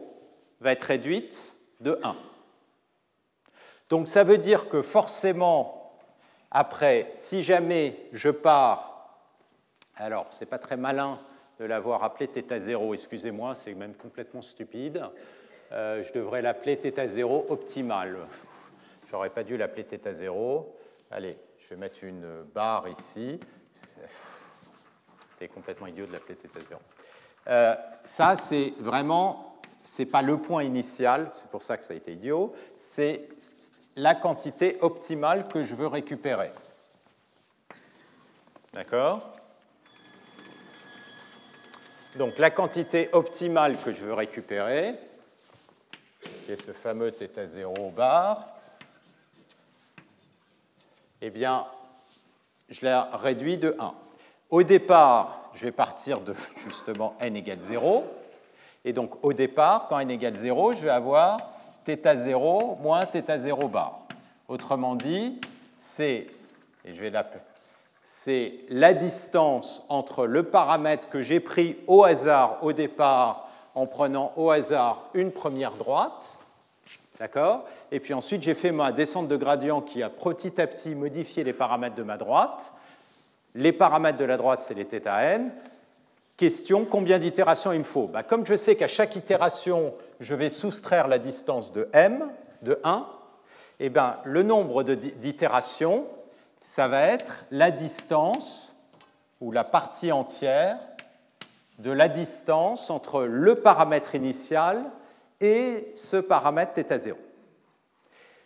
[0.62, 2.16] va être réduite de 1.
[3.90, 5.92] Donc ça veut dire que forcément,
[6.52, 9.20] après, si jamais je pars,
[9.98, 11.20] alors c'est pas très malin
[11.60, 15.04] de l'avoir appelé θ0, excusez-moi, c'est même complètement stupide,
[15.72, 18.18] euh, je devrais l'appeler θ0 optimal.
[19.10, 20.76] J'aurais pas dû l'appeler θ0.
[21.12, 23.40] Allez, je vais mettre une barre ici.
[23.72, 26.80] C'est complètement idiot de l'appeler θ0.
[27.48, 29.54] Euh, ça, c'est vraiment
[29.86, 33.28] ce n'est pas le point initial, c'est pour ça que ça a été idiot, c'est
[33.96, 36.52] la quantité optimale que je veux récupérer.
[38.74, 39.34] D'accord
[42.16, 44.96] Donc la quantité optimale que je veux récupérer,
[46.46, 48.57] qui est ce fameux θ0 bar,
[51.21, 51.67] eh bien,
[52.69, 53.95] je la réduis de 1.
[54.51, 58.05] Au départ, je vais partir de justement n égale 0.
[58.85, 61.39] Et donc au départ, quand n égale 0, je vais avoir
[61.85, 64.01] θ0 moins θ0 bar.
[64.49, 65.41] Autrement dit,
[65.77, 66.27] c'est,
[66.85, 67.13] et je vais
[68.03, 74.33] c'est la distance entre le paramètre que j'ai pris au hasard au départ en prenant
[74.37, 76.38] au hasard une première droite,
[77.19, 77.65] d'accord?
[77.91, 81.45] Et puis ensuite, j'ai fait ma descente de gradient qui a petit à petit modifié
[81.45, 82.73] les paramètres de ma droite.
[83.55, 85.51] Les paramètres de la droite, c'est les θn.
[86.37, 88.07] Question, combien d'itérations il me faut?
[88.07, 92.31] Bah, Comme je sais qu'à chaque itération, je vais soustraire la distance de m,
[92.63, 93.07] de 1,
[93.81, 96.07] eh ben, le nombre d'itérations,
[96.61, 98.77] ça va être la distance,
[99.41, 100.79] ou la partie entière,
[101.81, 104.85] de la distance entre le paramètre initial
[105.42, 107.18] et ce paramètre θ0.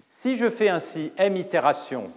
[0.10, 2.12] Si je fais ainsi m itérations,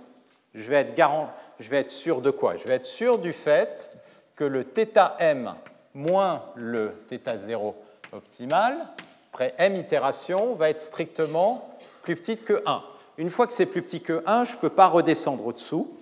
[0.54, 3.32] je vais être, garant, je vais être sûr de quoi Je vais être sûr du
[3.32, 3.96] fait
[4.36, 5.54] que le θm
[5.94, 7.74] moins le θ0
[8.12, 8.88] optimal,
[9.32, 12.82] après m itération, va être strictement plus petite que 1.
[13.18, 15.94] Une fois que c'est plus petit que 1, je ne peux pas redescendre au-dessous.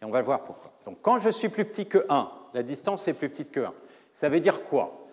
[0.00, 0.72] Et on va voir pourquoi.
[0.86, 3.74] Donc quand je suis plus petit que 1, la distance est plus petite que 1.
[4.14, 5.06] Ça veut dire quoi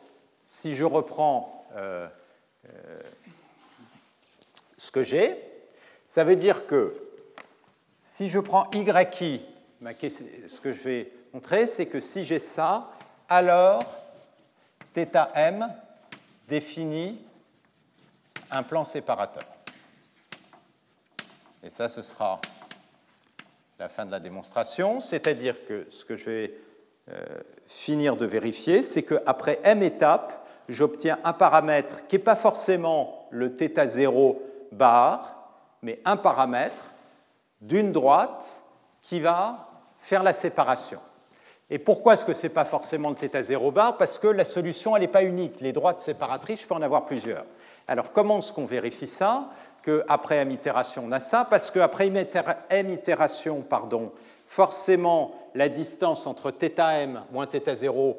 [0.44, 2.08] Si je reprends euh, euh,
[4.85, 5.37] ce que j'ai,
[6.09, 6.95] ça veut dire que
[8.05, 12.91] si je prends y, ce que je vais montrer, c'est que si j'ai ça,
[13.29, 13.83] alors
[14.95, 15.73] θm
[16.49, 17.19] définit
[18.51, 19.45] un plan séparateur.
[21.63, 22.41] Et ça, ce sera
[23.79, 26.55] la fin de la démonstration, c'est-à-dire que ce que je vais
[27.09, 27.25] euh,
[27.67, 33.49] finir de vérifier, c'est qu'après m étapes, j'obtiens un paramètre qui n'est pas forcément le
[33.49, 34.43] θ0
[34.74, 35.36] bar,
[35.82, 36.84] mais un paramètre
[37.62, 38.62] d'une droite
[39.02, 39.68] qui va
[40.00, 41.00] faire la séparation.
[41.70, 44.96] Et pourquoi est-ce que ce n'est pas forcément le θ0 bar Parce que la solution,
[44.96, 45.62] elle n'est pas unique.
[45.62, 47.46] Les droites séparatrices, je peux en avoir plusieurs.
[47.88, 49.50] Alors comment est-ce qu'on vérifie ça
[49.84, 54.12] Qu'après m itération, on a ça Parce qu'après m itération, pardon,
[54.46, 58.18] forcément, la distance entre θm moins θ0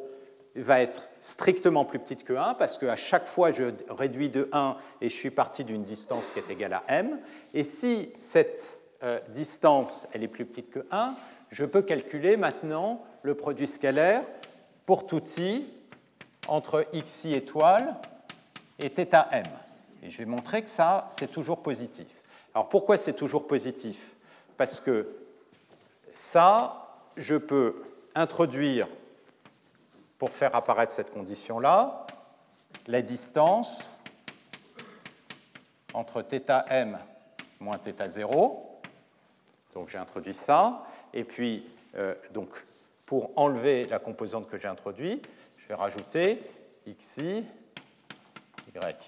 [0.56, 4.78] va être strictement plus petite que 1, parce qu'à chaque fois, je réduis de 1
[5.02, 7.20] et je suis parti d'une distance qui est égale à m.
[7.54, 11.16] Et si cette euh, distance elle est plus petite que 1,
[11.50, 14.22] je peux calculer maintenant le produit scalaire
[14.86, 15.66] pour tout i
[16.48, 17.96] entre xi étoile
[18.80, 19.46] et θm.
[20.04, 22.08] Et je vais montrer que ça, c'est toujours positif.
[22.54, 24.14] Alors pourquoi c'est toujours positif?
[24.58, 25.08] Parce que
[26.14, 27.84] ça, je peux
[28.14, 28.88] introduire,
[30.19, 32.07] pour faire apparaître cette condition-là,
[32.87, 33.97] la distance
[35.95, 36.99] entre θm
[37.59, 38.59] moins θ0.
[39.75, 40.85] Donc j'ai introduit ça.
[41.13, 42.49] Et puis, euh, donc,
[43.07, 45.27] pour enlever la composante que j'ai introduite,
[45.59, 46.43] je vais rajouter
[46.87, 47.45] xi,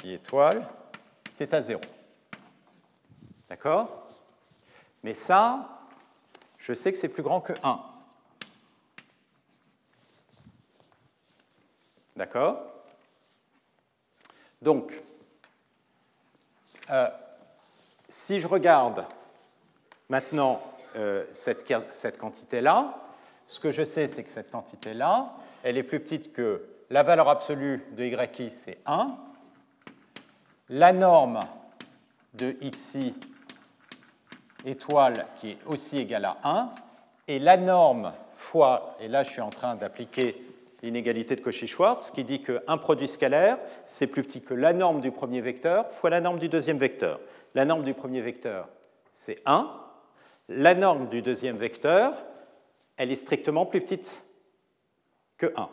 [0.04, 0.66] yi étoile,
[1.36, 1.80] θ 0.
[3.48, 4.08] D'accord
[5.02, 5.88] Mais ça,
[6.58, 7.80] je sais que c'est plus grand que 1.
[12.17, 12.57] D'accord?
[14.59, 14.91] Donc,
[16.89, 17.09] euh,
[18.09, 19.05] si je regarde
[20.09, 20.59] maintenant
[20.95, 22.95] euh, cette, cette quantité-là,
[23.45, 27.29] ce que je sais, c'est que cette quantité-là, elle est plus petite que la valeur
[27.29, 29.15] absolue de yi, c'est 1.
[30.69, 31.39] La norme
[32.33, 33.13] de xi
[34.65, 36.71] étoile qui est aussi égale à 1.
[37.27, 40.46] Et la norme fois, et là je suis en train d'appliquer
[40.87, 45.11] l'inégalité de Cauchy-Schwarz, qui dit qu'un produit scalaire, c'est plus petit que la norme du
[45.11, 47.19] premier vecteur fois la norme du deuxième vecteur.
[47.55, 48.69] La norme du premier vecteur,
[49.11, 49.69] c'est 1.
[50.47, 52.13] La norme du deuxième vecteur,
[52.95, 54.23] elle est strictement plus petite
[55.37, 55.69] que 1.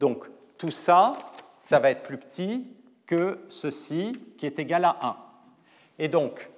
[0.00, 0.26] Donc
[0.58, 1.16] tout ça,
[1.64, 2.66] ça va être plus petit
[3.06, 5.16] que ceci qui est égal à 1.
[5.98, 6.50] Et donc,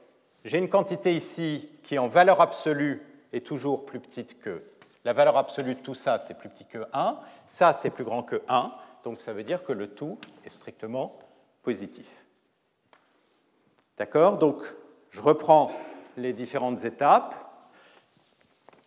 [0.44, 3.02] j'ai une quantité ici qui, en valeur absolue,
[3.32, 4.62] est toujours plus petite que
[5.04, 7.18] la valeur absolue de tout ça, c'est plus petit que 1.
[7.46, 8.72] Ça, c'est plus grand que 1.
[9.04, 11.12] Donc ça veut dire que le tout est strictement
[11.62, 12.24] positif.
[13.96, 14.38] D'accord?
[14.38, 14.62] Donc
[15.10, 15.70] je reprends
[16.16, 17.34] les différentes étapes.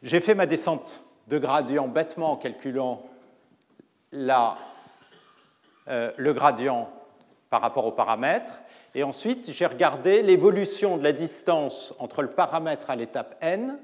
[0.04, 3.04] J'ai fait ma descente de gradient bêtement en calculant
[4.12, 4.58] la,
[5.88, 6.90] euh, le gradient
[7.50, 8.54] par rapport au paramètre.
[8.94, 13.80] Et ensuite, j'ai regardé l'évolution de la distance entre le paramètre à l'étape n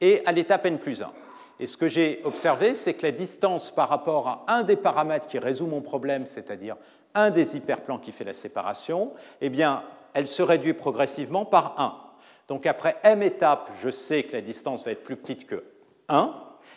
[0.00, 1.12] et à l'étape n plus 1.
[1.60, 5.26] Et ce que j'ai observé, c'est que la distance par rapport à un des paramètres
[5.26, 6.76] qui résout mon problème, c'est-à-dire
[7.14, 9.84] un des hyperplans qui fait la séparation, eh bien,
[10.14, 12.00] elle se réduit progressivement par 1.
[12.48, 15.64] Donc après m étapes, je sais que la distance va être plus petite que
[16.08, 16.34] 1.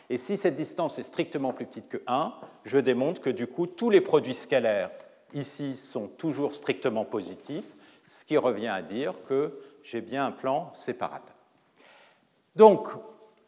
[0.09, 3.67] Et si cette distance est strictement plus petite que 1, je démontre que du coup,
[3.67, 4.91] tous les produits scalaires
[5.33, 7.65] ici sont toujours strictement positifs,
[8.07, 11.35] ce qui revient à dire que j'ai bien un plan séparateur.
[12.55, 12.87] Donc,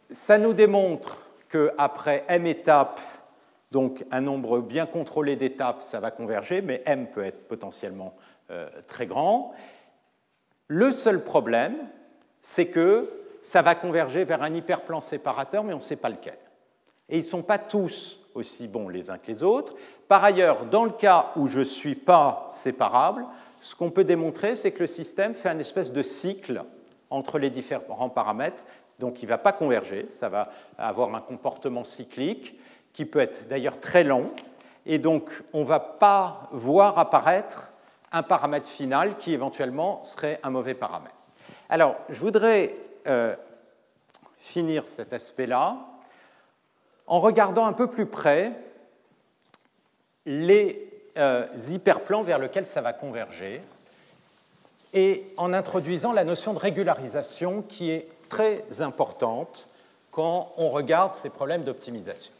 [0.09, 3.01] ça nous démontre qu'après m étapes,
[3.71, 8.15] donc un nombre bien contrôlé d'étapes, ça va converger, mais m peut être potentiellement
[8.51, 9.53] euh, très grand.
[10.67, 11.75] Le seul problème,
[12.41, 13.09] c'est que
[13.41, 16.37] ça va converger vers un hyperplan séparateur, mais on ne sait pas lequel.
[17.09, 19.75] Et ils ne sont pas tous aussi bons les uns que les autres.
[20.07, 23.25] Par ailleurs, dans le cas où je ne suis pas séparable,
[23.59, 26.63] ce qu'on peut démontrer, c'est que le système fait un espèce de cycle
[27.09, 28.63] entre les différents paramètres,
[28.99, 32.59] donc il ne va pas converger, ça va avoir un comportement cyclique
[32.93, 34.31] qui peut être d'ailleurs très long,
[34.85, 37.71] et donc on ne va pas voir apparaître
[38.11, 41.15] un paramètre final qui éventuellement serait un mauvais paramètre.
[41.69, 42.75] Alors, je voudrais
[43.07, 43.35] euh,
[44.37, 45.77] finir cet aspect-là
[47.05, 48.51] en regardant un peu plus près
[50.25, 53.61] les euh, hyperplans vers lesquels ça va converger
[54.93, 59.69] et en introduisant la notion de régularisation qui est très importante
[60.11, 62.31] quand on regarde ces problèmes d'optimisation.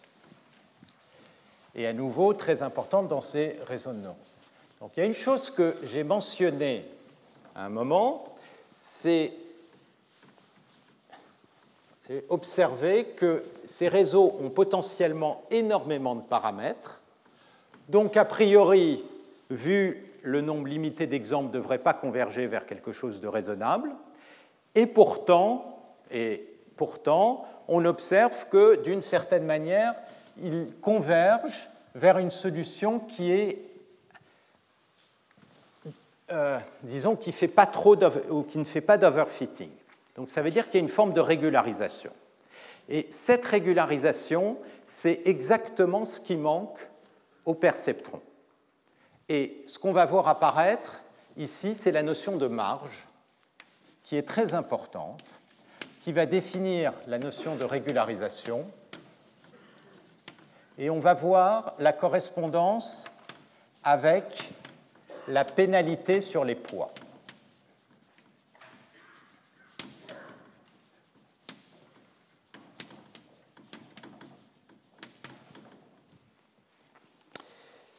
[1.76, 4.16] Et à nouveau, très importante dans ces réseaux de neurones.
[4.82, 6.86] Donc il y a une chose que j'ai mentionnée
[7.56, 8.26] à un moment,
[8.76, 9.34] c'est
[12.30, 17.02] observer que ces réseaux ont potentiellement énormément de paramètres.
[17.88, 19.04] Donc, a priori,
[19.50, 23.92] vu le nombre limité d'exemples, ne devrait pas converger vers quelque chose de raisonnable.
[24.76, 25.79] Et pourtant,
[26.12, 26.46] et
[26.76, 29.94] pourtant on observe que, d'une certaine manière,
[30.42, 33.60] ils convergent vers une solution qui est
[36.32, 39.70] euh, disons, qui, qui ne fait pas d'overfitting.
[40.16, 42.12] Donc ça veut dire qu'il y a une forme de régularisation.
[42.88, 44.58] Et cette régularisation,
[44.88, 46.78] c'est exactement ce qui manque
[47.46, 48.22] au perceptron.
[49.28, 51.02] Et ce qu'on va voir apparaître
[51.38, 53.08] ici, c'est la notion de marge,
[54.06, 55.24] qui est très importante,
[56.00, 58.70] qui va définir la notion de régularisation.
[60.78, 63.06] Et on va voir la correspondance
[63.84, 64.50] avec
[65.28, 66.94] la pénalité sur les poids.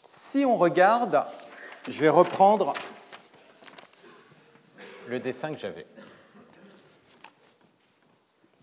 [0.08, 1.24] Si on regarde,
[1.88, 2.72] je vais reprendre
[5.08, 5.84] le dessin que j'avais.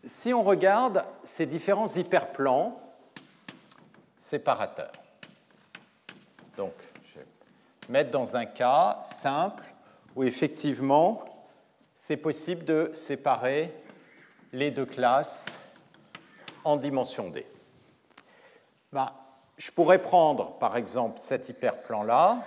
[0.08, 2.80] Si on regarde ces différents hyperplans
[4.18, 4.94] séparateurs,
[6.56, 6.72] donc
[7.14, 7.26] je vais
[7.90, 9.66] mettre dans un cas simple
[10.16, 11.26] où effectivement
[11.94, 13.74] c'est possible de séparer
[14.54, 15.60] les deux classes
[16.64, 17.46] en dimension D.
[18.94, 19.12] Ben,
[19.58, 22.38] je pourrais prendre par exemple cet hyperplan-là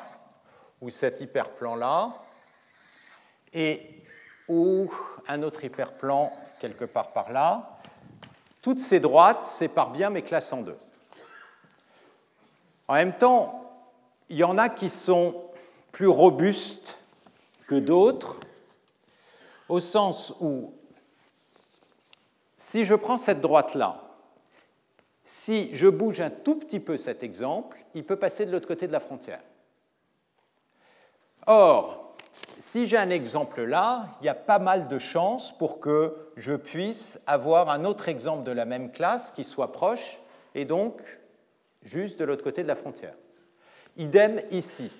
[0.80, 2.10] ou cet hyperplan-là
[3.52, 4.02] et
[4.48, 4.90] ou
[5.28, 7.78] un autre hyperplan quelque part par là.
[8.62, 10.78] Toutes ces droites séparent bien mes classes en deux.
[12.86, 13.72] En même temps,
[14.28, 15.42] il y en a qui sont
[15.92, 16.98] plus robustes
[17.66, 18.38] que d'autres,
[19.68, 20.72] au sens où
[22.56, 24.10] si je prends cette droite-là
[25.30, 28.88] si je bouge un tout petit peu cet exemple, il peut passer de l'autre côté
[28.88, 29.40] de la frontière.
[31.46, 31.99] Or,
[32.60, 36.52] si j'ai un exemple là, il y a pas mal de chances pour que je
[36.52, 40.20] puisse avoir un autre exemple de la même classe qui soit proche
[40.54, 41.00] et donc
[41.82, 43.14] juste de l'autre côté de la frontière.
[43.96, 44.92] Idem ici.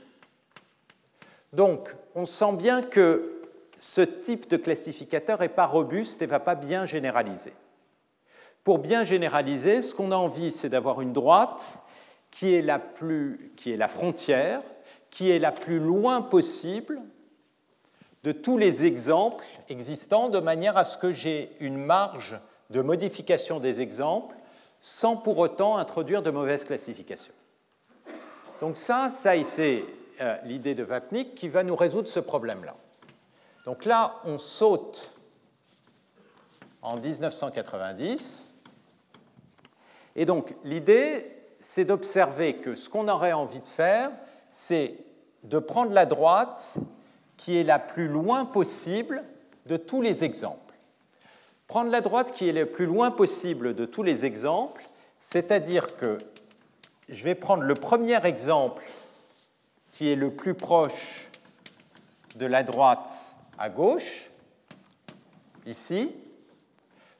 [1.52, 3.42] Donc, on sent bien que
[3.78, 7.52] ce type de classificateur n'est pas robuste et ne va pas bien généraliser.
[8.64, 11.78] Pour bien généraliser, ce qu'on a envie, c'est d'avoir une droite
[12.30, 12.80] qui est, la
[13.56, 14.62] qui est la frontière,
[15.10, 17.00] qui est la plus loin possible
[18.22, 22.38] de tous les exemples existants, de manière à ce que j'ai une marge
[22.70, 24.36] de modification des exemples
[24.80, 27.34] sans pour autant introduire de mauvaises classifications.
[28.60, 29.84] Donc ça, ça a été
[30.20, 32.74] euh, l'idée de Vapnik qui va nous résoudre ce problème-là.
[33.64, 35.12] Donc là, on saute
[36.82, 38.50] en 1990
[40.16, 41.24] et donc l'idée,
[41.60, 44.10] c'est d'observer que ce qu'on aurait envie de faire,
[44.50, 44.94] c'est
[45.44, 46.74] de prendre la droite
[47.40, 49.24] qui est la plus loin possible
[49.64, 50.74] de tous les exemples.
[51.68, 54.82] Prendre la droite qui est le plus loin possible de tous les exemples,
[55.20, 56.18] c'est-à-dire que
[57.08, 58.84] je vais prendre le premier exemple
[59.90, 61.30] qui est le plus proche
[62.36, 63.10] de la droite
[63.58, 64.30] à gauche,
[65.64, 66.14] ici.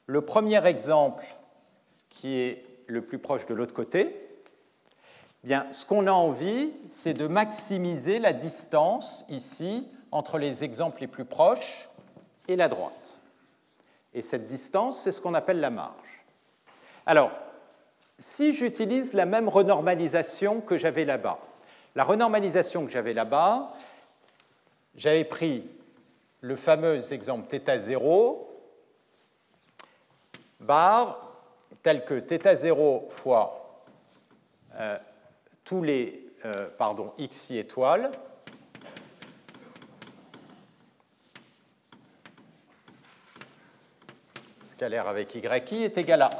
[0.07, 1.25] Le premier exemple
[2.11, 4.15] qui est le plus proche de l'autre côté,
[5.45, 11.07] bien, ce qu'on a envie, c'est de maximiser la distance ici entre les exemples les
[11.07, 11.89] plus proches
[12.49, 13.19] et la droite.
[14.13, 16.25] Et cette distance, c'est ce qu'on appelle la marge.
[17.07, 17.31] Alors,
[18.19, 21.39] si j'utilise la même renormalisation que j'avais là-bas,
[21.95, 23.73] la renormalisation que j'avais là-bas,
[24.97, 25.65] j'avais pris
[26.41, 28.39] le fameux exemple θ0
[30.61, 31.19] bar
[31.83, 33.83] tel que θ0 fois
[34.75, 34.99] euh,
[35.65, 38.11] tous les euh, pardon, xi étoiles
[44.81, 46.31] scalaire avec yi est égal à 1.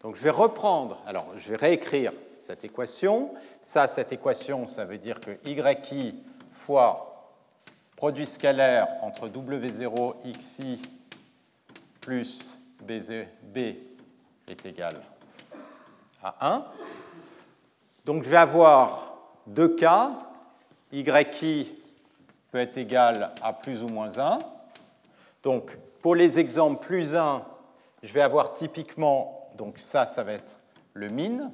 [0.00, 3.34] Donc je vais reprendre, alors je vais réécrire cette équation.
[3.60, 7.34] Ça, cette équation, ça veut dire que yi fois
[7.94, 10.80] produit scalaire entre w0 xi
[12.00, 13.58] plus B
[14.48, 14.94] est égal
[16.22, 16.64] à 1.
[18.06, 19.14] Donc je vais avoir
[19.46, 20.10] deux cas.
[20.90, 21.04] YI
[22.50, 24.38] peut être égal à plus ou moins 1.
[25.42, 25.76] Donc
[26.06, 27.44] pour les exemples plus 1,
[28.04, 30.60] je vais avoir typiquement, donc ça, ça va être
[30.94, 31.50] le min.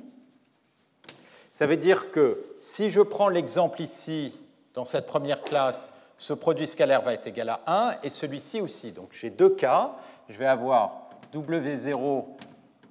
[1.53, 4.38] Ça veut dire que si je prends l'exemple ici,
[4.74, 5.88] dans cette première classe,
[6.18, 8.92] ce produit scalaire va être égal à 1 et celui-ci aussi.
[8.92, 9.96] Donc j'ai deux cas.
[10.28, 12.26] Je vais avoir W0,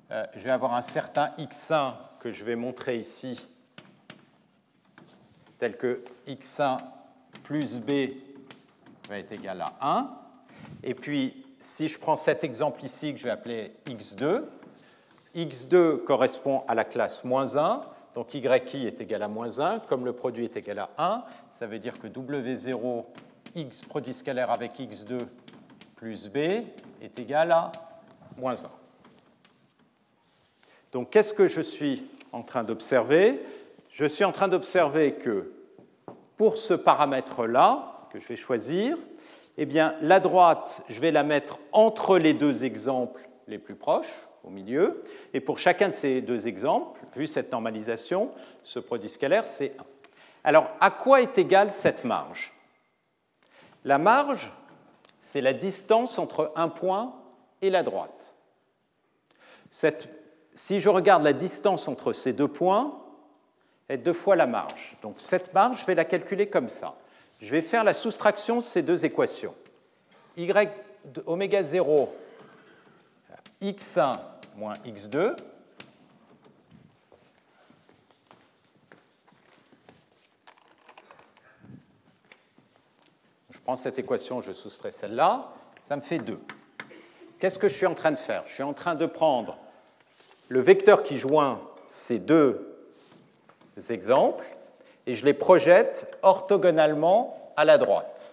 [0.09, 3.39] euh, je vais avoir un certain X1 que je vais montrer ici,
[5.59, 6.79] tel que X1
[7.43, 8.17] plus B
[9.07, 10.09] va être égal à 1.
[10.83, 14.43] Et puis, si je prends cet exemple ici que je vais appeler X2,
[15.35, 17.83] X2 correspond à la classe moins 1,
[18.15, 21.67] donc YI est égal à moins 1, comme le produit est égal à 1, ça
[21.67, 23.05] veut dire que W0
[23.55, 25.19] X produit scalaire avec X2
[25.95, 27.71] plus B est égal à
[28.37, 28.67] moins 1.
[30.91, 32.03] Donc qu'est-ce que je suis
[32.33, 33.41] en train d'observer?
[33.91, 35.53] Je suis en train d'observer que
[36.37, 38.97] pour ce paramètre-là, que je vais choisir,
[39.57, 44.27] eh bien, la droite, je vais la mettre entre les deux exemples les plus proches,
[44.43, 45.03] au milieu.
[45.33, 48.31] Et pour chacun de ces deux exemples, vu cette normalisation,
[48.63, 49.83] ce produit scalaire, c'est 1.
[50.43, 52.53] Alors, à quoi est égale cette marge?
[53.83, 54.51] La marge,
[55.21, 57.13] c'est la distance entre un point
[57.61, 58.35] et la droite.
[60.53, 62.97] si je regarde la distance entre ces deux points,
[63.89, 64.97] est deux fois la marge.
[65.01, 66.95] Donc cette marge, je vais la calculer comme ça.
[67.41, 69.55] Je vais faire la soustraction de ces deux équations.
[70.37, 70.47] y
[71.25, 72.15] oméga 0
[73.59, 74.19] x1
[74.55, 75.35] moins x2
[83.49, 85.51] Je prends cette équation, je soustrais celle-là,
[85.83, 86.39] ça me fait 2.
[87.39, 88.43] Qu'est-ce que je suis en train de faire?
[88.45, 89.57] Je suis en train de prendre
[90.47, 92.77] le vecteur qui joint ces deux
[93.89, 94.45] exemples
[95.11, 98.31] et je les projette orthogonalement à la droite,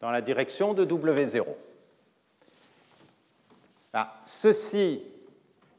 [0.00, 1.46] dans la direction de W0.
[3.92, 5.00] Ah, ceci,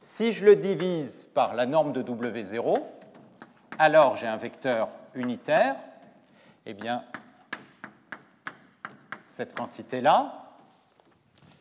[0.01, 2.79] si je le divise par la norme de W0,
[3.79, 5.75] alors j'ai un vecteur unitaire.
[6.65, 7.03] Eh bien,
[9.27, 10.53] cette quantité-là,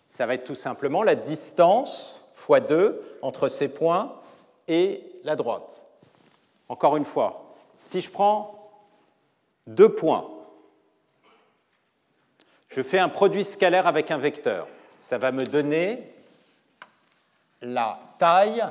[0.09, 4.15] ça va être tout simplement la distance fois 2 entre ces points
[4.69, 5.85] et la droite.
[6.69, 7.42] Encore une fois,
[7.83, 8.71] si je prends
[9.67, 10.29] deux points,
[12.69, 14.69] je fais un produit scalaire avec un vecteur.
[15.01, 16.15] Ça va me donner
[17.61, 18.65] la taille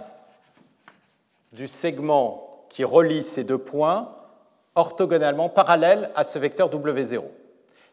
[1.52, 4.16] du segment qui relie ces deux points
[4.76, 7.26] orthogonalement parallèle à ce vecteur W0.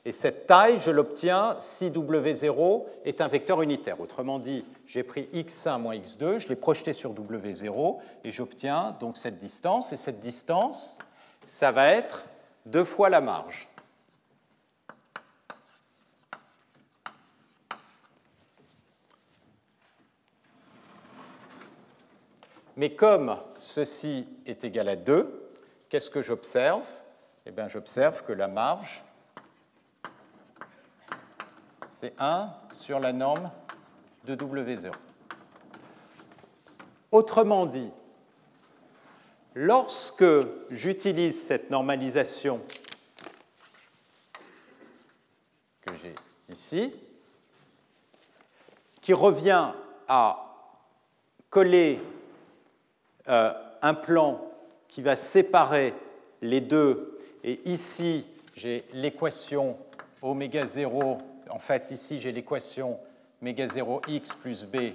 [0.09, 4.01] Et cette taille, je l'obtiens si W0 est un vecteur unitaire.
[4.01, 9.19] Autrement dit, j'ai pris x1 moins x2, je l'ai projeté sur W0 et j'obtiens donc
[9.19, 9.93] cette distance.
[9.93, 10.97] Et cette distance,
[11.45, 12.25] ça va être
[12.65, 13.69] deux fois la marge.
[22.79, 25.51] Mais comme ceci est égal à 2,
[25.91, 26.87] qu'est-ce que j'observe?
[27.45, 29.05] Eh bien, j'observe que la marge,
[32.01, 33.51] c'est 1 sur la norme
[34.25, 34.93] de W0.
[37.11, 37.91] Autrement dit,
[39.57, 40.23] lorsque
[40.71, 42.61] j'utilise cette normalisation
[45.81, 46.15] que j'ai
[46.49, 46.95] ici,
[49.03, 49.73] qui revient
[50.07, 50.55] à
[51.51, 52.01] coller
[53.27, 54.49] euh, un plan
[54.87, 55.95] qui va séparer
[56.43, 57.19] les deux.
[57.43, 58.25] Et ici,
[58.55, 59.77] j'ai l'équation
[60.23, 61.28] oméga 0.
[61.51, 62.99] En fait, ici, j'ai l'équation
[63.41, 64.95] oméga 0x plus b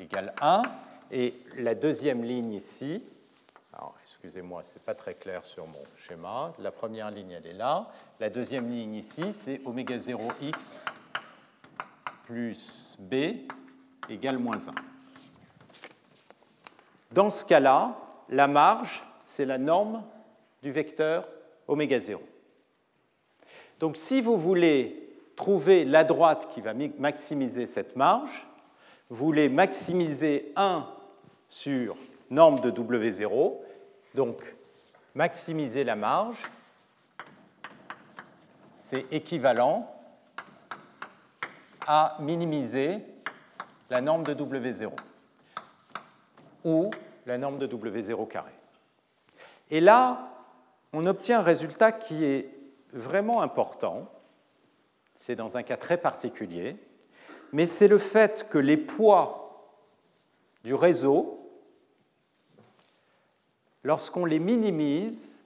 [0.00, 0.62] égale 1.
[1.10, 3.02] Et la deuxième ligne ici,
[3.72, 6.52] alors excusez-moi, ce n'est pas très clair sur mon schéma.
[6.58, 7.90] La première ligne, elle est là.
[8.20, 10.84] La deuxième ligne ici, c'est oméga 0x
[12.24, 13.14] plus b
[14.10, 14.74] égale moins 1.
[17.12, 17.96] Dans ce cas-là,
[18.28, 20.04] la marge, c'est la norme
[20.62, 21.26] du vecteur
[21.66, 22.22] oméga 0.
[23.78, 25.07] Donc si vous voulez
[25.38, 28.48] trouver la droite qui va maximiser cette marge,
[29.08, 30.84] vous voulez maximiser 1
[31.48, 31.96] sur
[32.28, 33.54] norme de W0,
[34.16, 34.36] donc
[35.14, 36.42] maximiser la marge,
[38.74, 39.88] c'est équivalent
[41.86, 42.98] à minimiser
[43.90, 44.90] la norme de W0
[46.64, 46.90] ou
[47.26, 48.50] la norme de W0 carré.
[49.70, 50.32] Et là,
[50.92, 52.50] on obtient un résultat qui est
[52.92, 54.10] vraiment important.
[55.28, 56.74] C'est dans un cas très particulier,
[57.52, 59.74] mais c'est le fait que les poids
[60.64, 61.50] du réseau,
[63.84, 65.42] lorsqu'on les minimise,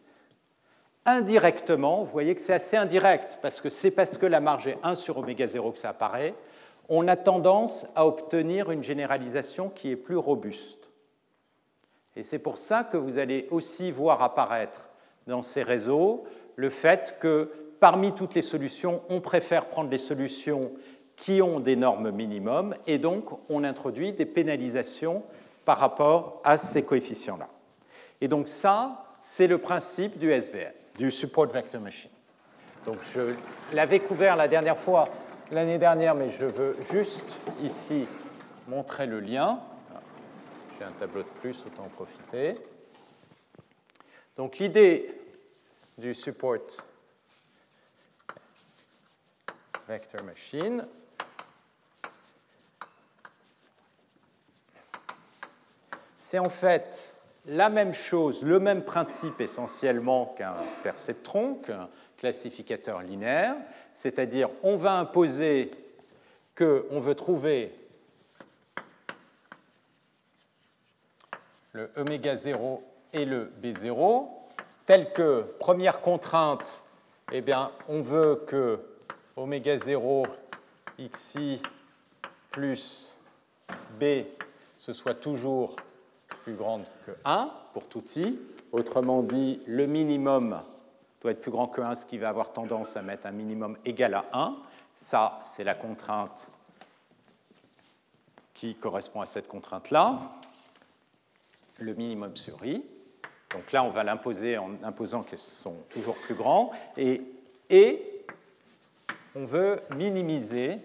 [1.04, 4.78] indirectement, vous voyez que c'est assez indirect, parce que c'est parce que la marge est
[4.84, 6.36] 1 sur oméga 0 que ça apparaît,
[6.88, 10.92] on a tendance à obtenir une généralisation qui est plus robuste.
[12.14, 14.90] Et c'est pour ça que vous allez aussi voir apparaître
[15.26, 16.22] dans ces réseaux
[16.54, 17.50] le fait que
[17.82, 20.70] parmi toutes les solutions, on préfère prendre les solutions
[21.16, 25.24] qui ont des normes minimum et donc on introduit des pénalisations
[25.64, 27.48] par rapport à ces coefficients-là.
[28.20, 32.12] Et donc ça, c'est le principe du SVM, du Support Vector Machine.
[32.86, 33.34] Donc je
[33.72, 35.08] l'avais couvert la dernière fois,
[35.50, 38.06] l'année dernière, mais je veux juste ici
[38.68, 39.58] montrer le lien
[40.82, 42.54] un tableau de plus, autant en profiter.
[44.36, 45.12] Donc l'idée
[45.98, 46.58] du support
[49.88, 50.86] vector machine,
[56.18, 57.14] c'est en fait
[57.46, 61.88] la même chose, le même principe essentiellement qu'un perceptron, qu'un
[62.18, 63.56] classificateur linéaire,
[63.92, 65.72] c'est-à-dire on va imposer
[66.56, 67.74] qu'on veut trouver
[71.72, 72.82] le oméga 0
[73.12, 74.28] et le B0,
[74.86, 76.82] tel que première contrainte,
[77.32, 78.78] eh bien, on veut que
[79.36, 80.26] oméga 0
[80.98, 81.60] xi
[82.50, 83.14] plus
[83.98, 84.24] b
[84.82, 85.76] ce soit toujours
[86.42, 88.36] plus grande que 1 pour tout i.
[88.72, 90.60] Autrement dit, le minimum
[91.20, 93.78] doit être plus grand que 1, ce qui va avoir tendance à mettre un minimum
[93.84, 94.56] égal à 1.
[94.96, 96.48] Ça, c'est la contrainte
[98.54, 100.18] qui correspond à cette contrainte-là,
[101.78, 102.84] le minimum sur i.
[103.52, 106.72] Donc là, on va l'imposer en imposant qu'elles sont toujours plus grands.
[106.96, 107.22] Et,
[107.70, 108.11] et
[109.34, 110.78] on veut minimiser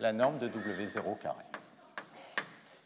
[0.00, 1.44] la norme de W0 carré.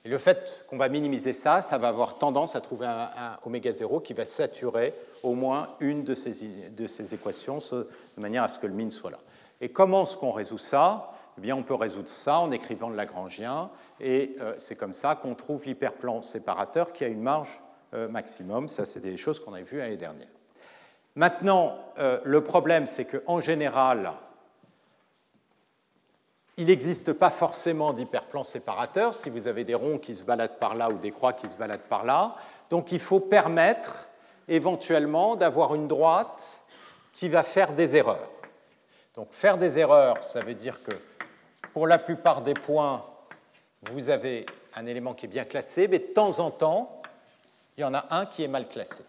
[0.05, 3.73] Et le fait qu'on va minimiser ça, ça va avoir tendance à trouver un, oméga
[3.73, 7.87] 0 qui va saturer au moins une de ces, équations de
[8.17, 9.19] manière à ce que le min soit là.
[9.61, 11.13] Et comment est-ce qu'on résout ça?
[11.39, 13.71] Eh bien, on peut résoudre ça en écrivant le Lagrangien,
[14.01, 17.63] et euh, c'est comme ça qu'on trouve l'hyperplan séparateur qui a une marge
[17.95, 18.69] euh, maximum.
[18.69, 20.29] Ça, c'est des choses qu'on avait vues l'année dernière.
[21.15, 24.13] Maintenant, euh, le problème, c'est qu'en général,
[26.57, 30.75] il n'existe pas forcément d'hyperplan séparateur si vous avez des ronds qui se baladent par
[30.75, 32.37] là ou des croix qui se baladent par là.
[32.71, 34.07] Donc il faut permettre
[34.49, 36.59] éventuellement d'avoir une droite
[37.13, 38.29] qui va faire des erreurs.
[39.15, 40.93] Donc faire des erreurs, ça veut dire que
[41.73, 43.05] pour la plupart des points,
[43.91, 47.03] vous avez un élément qui est bien classé, mais de temps en temps,
[47.77, 49.05] il y en a un qui est mal classé.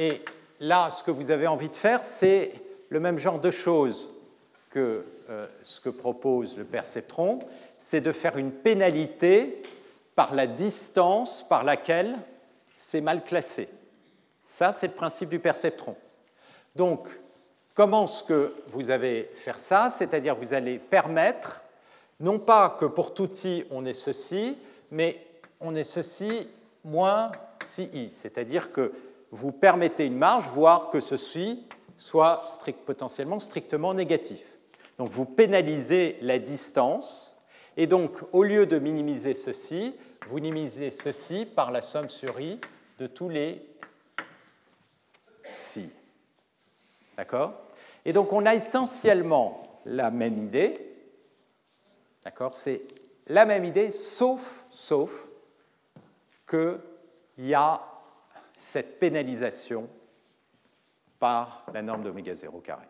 [0.00, 0.22] Et
[0.60, 2.52] là, ce que vous avez envie de faire, c'est
[2.88, 4.08] le même genre de choses
[4.70, 7.38] que euh, ce que propose le perceptron,
[7.76, 9.62] c'est de faire une pénalité
[10.14, 12.16] par la distance par laquelle
[12.76, 13.68] c'est mal classé.
[14.48, 15.94] Ça, c'est le principe du perceptron.
[16.74, 17.06] Donc,
[17.74, 19.90] comment est-ce que vous allez faire ça?
[19.90, 21.62] C'est-à-dire, vous allez permettre,
[22.20, 24.56] non pas que pour tout i on ait ceci,
[24.90, 25.26] mais
[25.60, 26.48] on ait ceci
[26.84, 27.32] moins
[27.62, 28.94] ci, c'est-à-dire que
[29.30, 31.66] vous permettez une marge, voire que ceci
[31.96, 32.42] soit
[32.86, 34.58] potentiellement strictement négatif.
[34.98, 37.38] Donc vous pénalisez la distance,
[37.76, 39.94] et donc au lieu de minimiser ceci,
[40.28, 42.60] vous minimisez ceci par la somme sur i
[42.98, 43.64] de tous les
[45.58, 45.90] si.
[47.16, 47.52] D'accord?
[48.04, 50.96] Et donc on a essentiellement la même idée.
[52.24, 52.54] D'accord?
[52.54, 52.82] C'est
[53.26, 55.28] la même idée, sauf, sauf
[56.48, 56.80] qu'il
[57.38, 57.80] y a
[58.60, 59.88] cette pénalisation
[61.18, 62.86] par la norme d'oméga 0 carré.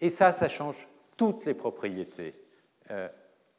[0.00, 2.34] Et ça, ça change toutes les propriétés
[2.90, 3.08] euh,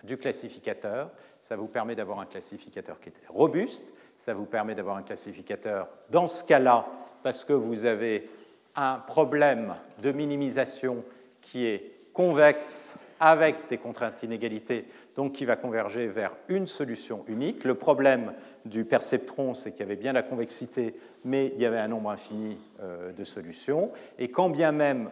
[0.04, 1.12] du classificateur.
[1.42, 5.90] Ça vous permet d'avoir un classificateur qui est robuste, ça vous permet d'avoir un classificateur
[6.12, 6.86] dans ce cas-là,
[7.24, 8.30] parce que vous avez
[8.76, 11.04] un problème de minimisation
[11.42, 14.86] qui est convexe avec des contraintes d'inégalité,
[15.16, 17.64] donc qui va converger vers une solution unique.
[17.64, 18.34] Le problème
[18.66, 22.12] du perceptron, c'est qu'il y avait bien la convexité, mais il y avait un nombre
[22.12, 23.92] infini euh, de solutions.
[24.20, 25.10] Et quand bien même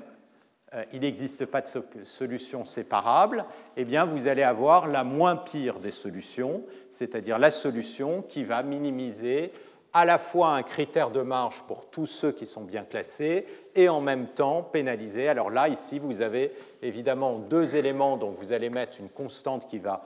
[0.76, 3.46] euh, il n'existe pas de solution séparable,
[3.76, 8.62] eh bien vous allez avoir la moins pire des solutions, c'est-à-dire la solution qui va
[8.62, 9.52] minimiser
[9.94, 13.46] à la fois un critère de marge pour tous ceux qui sont bien classés
[13.76, 15.28] et en même temps pénaliser.
[15.28, 19.80] Alors là, ici, vous avez évidemment deux éléments dont vous allez mettre une constante qui
[19.80, 20.04] va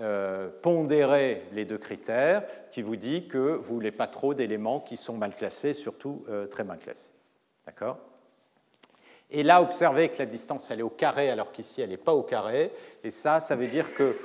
[0.00, 4.96] euh, pondérer les deux critères, qui vous dit que vous voulez pas trop d'éléments qui
[4.96, 7.10] sont mal classés, surtout euh, très mal classés.
[7.66, 7.98] D'accord?
[9.30, 12.14] Et là, observez que la distance, elle est au carré, alors qu'ici, elle n'est pas
[12.14, 12.72] au carré.
[13.04, 14.16] Et ça, ça veut dire que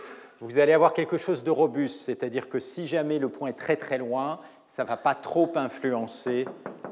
[0.44, 3.78] vous allez avoir quelque chose de robuste, c'est-à-dire que si jamais le point est très
[3.78, 6.46] très loin, ça ne va pas trop influencer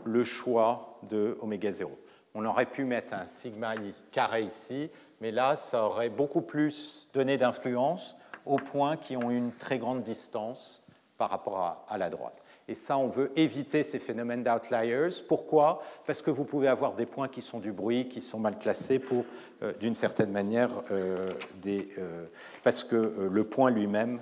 [0.06, 1.92] le choix de oméga 0.
[2.34, 7.10] On aurait pu mettre un sigma i carré ici, mais là, ça aurait beaucoup plus
[7.14, 8.16] donné d'influence
[8.46, 10.88] aux points qui ont une très grande distance
[11.18, 12.41] par rapport à la droite.
[12.72, 15.10] Et ça, on veut éviter ces phénomènes d'outliers.
[15.28, 15.84] Pourquoi?
[16.08, 18.98] Parce que vous pouvez avoir des points qui sont du bruit, qui sont mal classés
[19.00, 19.26] pour,
[19.62, 22.28] euh, d'une certaine manière, euh, des, euh,
[22.64, 24.22] parce que le point lui-même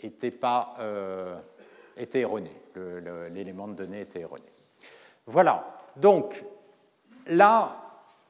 [0.00, 0.74] était, pas,
[1.98, 2.50] était erroné.
[3.30, 4.46] L'élément de données était erroné.
[5.26, 5.74] Voilà.
[5.94, 6.42] Donc,
[7.26, 7.76] là,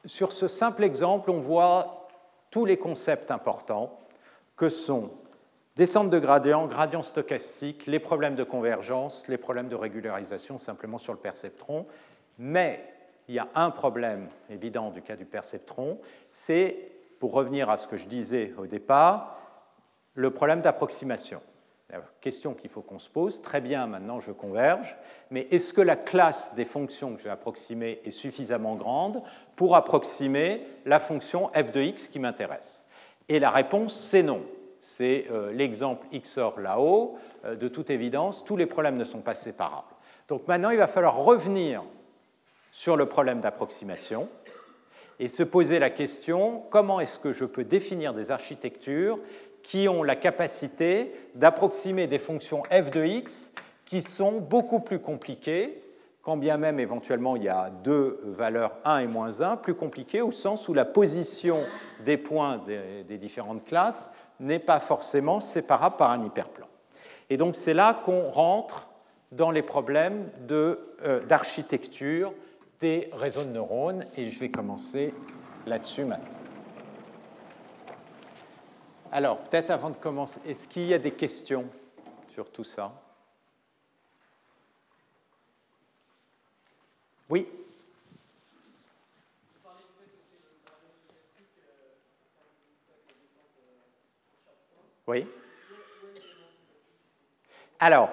[0.05, 2.09] sur ce simple exemple, on voit
[2.51, 3.97] tous les concepts importants
[4.57, 5.09] que sont
[5.75, 11.13] Descente de gradient, gradient stochastique, les problèmes de convergence, les problèmes de régularisation simplement sur
[11.13, 11.87] le perceptron.
[12.37, 12.85] Mais
[13.27, 16.77] il y a un problème évident du cas du perceptron, c'est,
[17.19, 19.39] pour revenir à ce que je disais au départ,
[20.13, 21.41] le problème d'approximation.
[22.21, 24.95] Question qu'il faut qu'on se pose, très bien, maintenant je converge,
[25.31, 29.23] mais est-ce que la classe des fonctions que je vais approximer est suffisamment grande
[29.55, 32.85] pour approximer la fonction f de x qui m'intéresse?
[33.27, 34.43] Et la réponse, c'est non.
[34.85, 37.17] C'est euh, l'exemple XOR là-haut.
[37.45, 39.87] Euh, de toute évidence, tous les problèmes ne sont pas séparables.
[40.27, 41.81] Donc maintenant, il va falloir revenir
[42.69, 44.27] sur le problème d'approximation
[45.19, 49.19] et se poser la question comment est-ce que je peux définir des architectures
[49.61, 53.51] qui ont la capacité d'approximer des fonctions f de x
[53.85, 55.81] qui sont beaucoup plus compliquées,
[56.23, 60.21] quand bien même éventuellement il y a deux valeurs 1 et moins 1, plus compliquées
[60.21, 61.59] au sens où la position
[62.03, 62.61] des points
[63.07, 64.09] des, différentes classes
[64.43, 66.67] n'est pas forcément séparable par un hyperplan.
[67.29, 68.87] Et donc c'est là qu'on rentre
[69.31, 72.33] dans les problèmes euh, d'architecture
[72.79, 75.13] des réseaux de neurones, et je vais commencer
[75.65, 76.27] là-dessus maintenant.
[79.11, 81.65] Alors, peut-être avant de commencer, est-ce qu'il y a des questions
[82.29, 82.91] sur tout ça?
[87.29, 87.47] Oui
[95.05, 95.27] Oui
[97.77, 98.09] Alors,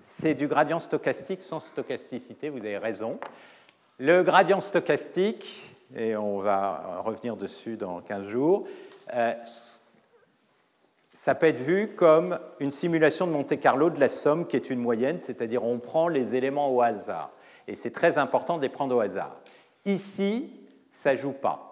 [0.00, 3.18] c'est du gradient stochastique sans stochasticité, vous avez raison.
[3.98, 8.66] Le gradient stochastique, et on va revenir dessus dans 15 jours,
[9.12, 9.34] euh,
[11.12, 14.80] ça peut être vu comme une simulation de Monte-Carlo de la somme qui est une
[14.80, 17.30] moyenne, c'est-à-dire on prend les éléments au hasard.
[17.68, 19.36] Et c'est très important de les prendre au hasard.
[19.84, 20.50] Ici,
[20.90, 21.65] ça ne joue pas.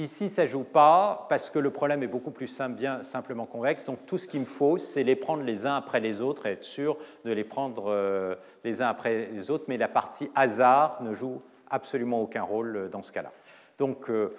[0.00, 3.44] Ici, ça ne joue pas parce que le problème est beaucoup plus simple, bien simplement
[3.44, 3.84] convexe.
[3.84, 6.52] Donc tout ce qu'il me faut, c'est les prendre les uns après les autres et
[6.52, 6.96] être sûr
[7.26, 9.66] de les prendre euh, les uns après les autres.
[9.68, 13.30] Mais la partie hasard ne joue absolument aucun rôle euh, dans ce cas-là.
[13.76, 14.34] Donc euh,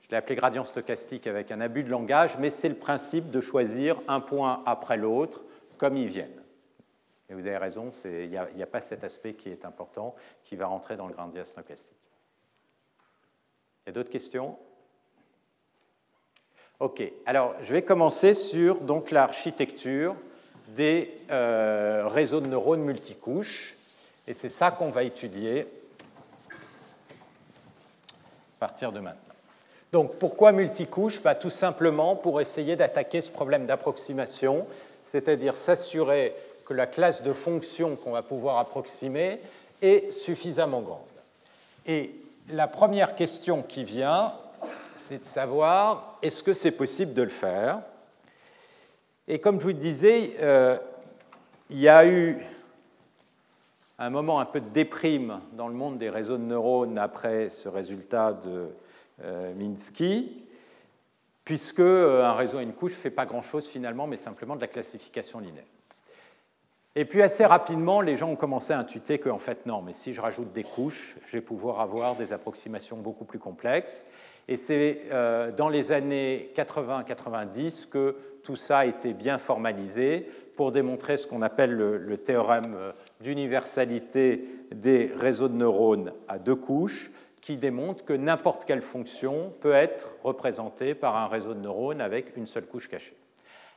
[0.00, 3.42] je l'ai appelé gradient stochastique avec un abus de langage, mais c'est le principe de
[3.42, 5.44] choisir un point après l'autre
[5.76, 6.42] comme ils viennent.
[7.28, 10.68] Et vous avez raison, il n'y a, pas cet aspect qui est important, qui va
[10.68, 12.03] rentrer dans le gradient stochastique.
[13.84, 14.56] Il y a d'autres questions?
[16.80, 18.78] Ok, alors je vais commencer sur
[19.12, 20.16] l'architecture
[20.68, 23.74] des euh, réseaux de neurones multicouches,
[24.26, 25.66] et c'est ça qu'on va étudier
[26.50, 26.54] à
[28.58, 29.20] partir de maintenant.
[29.92, 34.66] Donc pourquoi multicouche bah, Tout simplement pour essayer d'attaquer ce problème d'approximation,
[35.04, 36.34] c'est-à-dire s'assurer
[36.64, 39.40] que la classe de fonctions qu'on va pouvoir approximer
[39.82, 41.00] est suffisamment grande.
[41.86, 42.14] Et
[42.48, 44.34] la première question qui vient,
[44.96, 47.80] c'est de savoir est-ce que c'est possible de le faire?
[49.28, 50.76] Et comme je vous le disais, euh,
[51.70, 52.38] il y a eu
[53.98, 57.68] un moment un peu de déprime dans le monde des réseaux de neurones après ce
[57.68, 58.68] résultat de
[59.22, 60.42] euh, Minsky,
[61.44, 64.60] puisque euh, un réseau à une couche ne fait pas grand-chose finalement, mais simplement de
[64.60, 65.64] la classification linéaire.
[66.96, 70.12] Et puis assez rapidement, les gens ont commencé à intuiter qu'en fait, non, mais si
[70.12, 74.06] je rajoute des couches, je vais pouvoir avoir des approximations beaucoup plus complexes.
[74.46, 80.70] Et c'est euh, dans les années 80-90 que tout ça a été bien formalisé pour
[80.70, 82.76] démontrer ce qu'on appelle le théorème
[83.20, 87.10] d'universalité des réseaux de neurones à deux couches,
[87.44, 92.38] qui démontre que n'importe quelle fonction peut être représentée par un réseau de neurones avec
[92.38, 93.14] une seule couche cachée.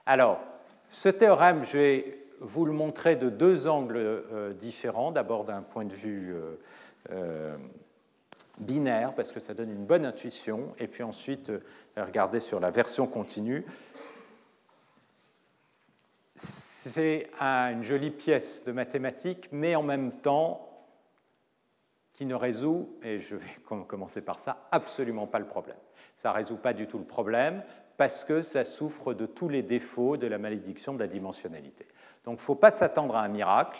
[0.05, 0.39] Alors,
[0.87, 5.11] ce théorème, je vais vous le montrer de deux angles euh, différents.
[5.11, 6.55] D'abord d'un point de vue euh,
[7.11, 7.57] euh,
[8.59, 11.51] binaire, parce que ça donne une bonne intuition, et puis ensuite
[11.95, 13.65] regarder sur la version continue.
[16.35, 20.63] C'est une jolie pièce de mathématiques, mais en même temps,
[22.13, 23.47] qui ne résout, et je vais
[23.87, 25.77] commencer par ça, absolument pas le problème.
[26.15, 27.63] Ça ne résout pas du tout le problème
[27.97, 31.85] parce que ça souffre de tous les défauts de la malédiction de la dimensionnalité.
[32.27, 33.79] Donc il ne faut pas s'attendre à un miracle,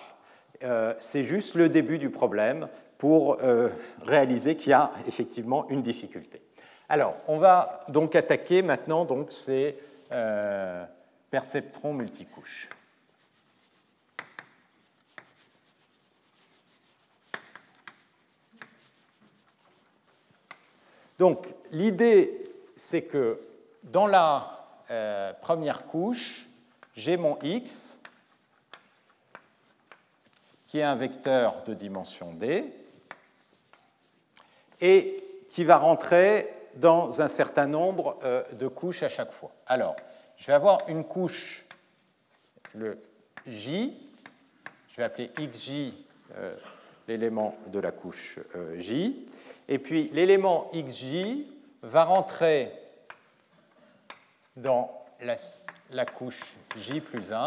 [0.64, 3.68] euh, c'est juste le début du problème pour euh,
[4.06, 6.42] réaliser qu'il y a effectivement une difficulté.
[6.88, 9.78] Alors, on va donc attaquer maintenant ces
[10.14, 10.86] euh,
[11.30, 12.70] perceptrons multicouches.
[21.20, 23.42] Donc l'idée, c'est que
[23.84, 24.54] dans la
[25.42, 26.48] première couche,
[26.96, 28.00] j'ai mon x,
[30.68, 32.66] qui est un vecteur de dimension d,
[34.82, 39.52] et qui va rentrer dans un certain nombre euh, de couches à chaque fois.
[39.66, 39.96] Alors,
[40.38, 41.66] je vais avoir une couche,
[42.76, 43.00] le
[43.48, 43.98] J,
[44.92, 45.94] je vais appeler XJ
[46.36, 46.56] euh,
[47.08, 49.26] l'élément de la couche euh, J,
[49.68, 51.46] et puis l'élément XJ
[51.82, 52.72] va rentrer
[54.56, 54.92] dans
[55.22, 56.42] la, couche
[56.76, 57.46] J plus 1,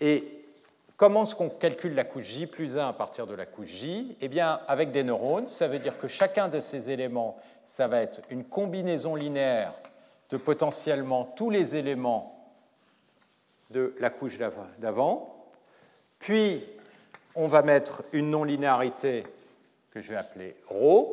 [0.00, 0.33] et
[1.04, 4.16] Comment est-ce qu'on calcule la couche J plus 1 à partir de la couche J
[4.22, 7.36] Eh bien, avec des neurones, ça veut dire que chacun de ces éléments,
[7.66, 9.74] ça va être une combinaison linéaire
[10.30, 12.48] de potentiellement tous les éléments
[13.70, 14.38] de la couche
[14.78, 15.44] d'avant.
[16.20, 16.64] Puis,
[17.34, 19.24] on va mettre une non-linéarité
[19.90, 21.04] que je vais appeler ρ.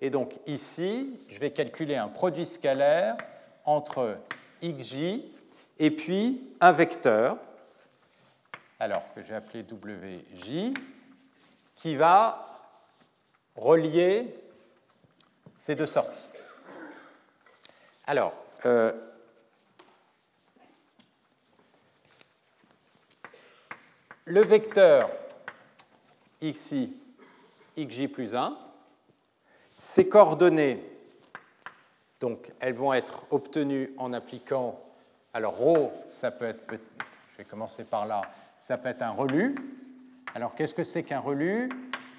[0.00, 3.18] Et donc ici, je vais calculer un produit scalaire
[3.66, 4.16] entre
[4.62, 5.20] xj
[5.78, 7.36] et puis un vecteur
[8.78, 10.72] alors que j'ai appelé WJ,
[11.74, 12.44] qui va
[13.54, 14.34] relier
[15.54, 16.22] ces deux sorties.
[18.06, 18.34] Alors,
[18.66, 18.92] euh,
[24.26, 25.10] le vecteur
[26.42, 26.92] xi,
[27.78, 28.56] xj plus 1,
[29.76, 30.82] ces coordonnées,
[32.20, 34.80] donc elles vont être obtenues en appliquant,
[35.32, 36.80] alors ρ, ça peut être,
[37.36, 38.22] je vais commencer par là,
[38.56, 39.54] ça peut être un relu.
[40.34, 41.68] Alors qu'est-ce que c'est qu'un relu?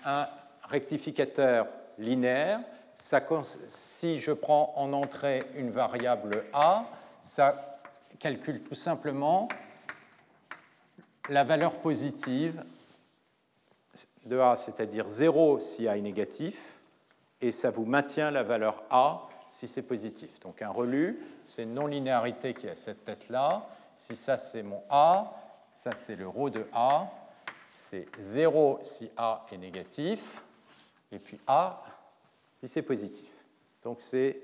[0.06, 0.28] Un
[0.70, 1.68] rectificateur
[1.98, 2.60] linéaire.
[2.94, 6.86] si je prends en entrée une variable a,
[7.24, 7.80] ça
[8.20, 9.48] calcule tout simplement
[11.30, 12.64] la valeur positive
[14.26, 16.80] de a, c'est-à-dire 0 si a est négatif,
[17.42, 20.40] et ça vous maintient la valeur a si c'est positif.
[20.42, 23.68] Donc un relu, c'est une non-linéarité qui a cette tête-là.
[23.98, 25.34] Si ça c'est mon a,
[25.76, 27.10] ça, c'est le ρ de A.
[27.76, 30.44] C'est 0 si A est négatif,
[31.12, 31.82] et puis A
[32.60, 33.30] si c'est positif.
[33.84, 34.42] Donc c'est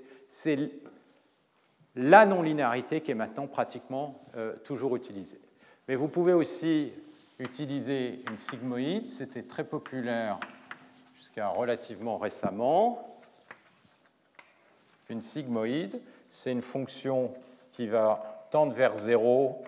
[1.96, 5.42] la non-linéarité qui est maintenant pratiquement euh, toujours utilisée.
[5.88, 6.94] Mais vous pouvez aussi
[7.40, 10.40] utiliser une sigmoïde, c'était très populaire
[11.18, 13.20] jusqu'à relativement récemment.
[15.10, 16.00] Une sigmoïde,
[16.32, 17.34] c'est une fonction
[17.72, 19.64] qui va tendre vers 0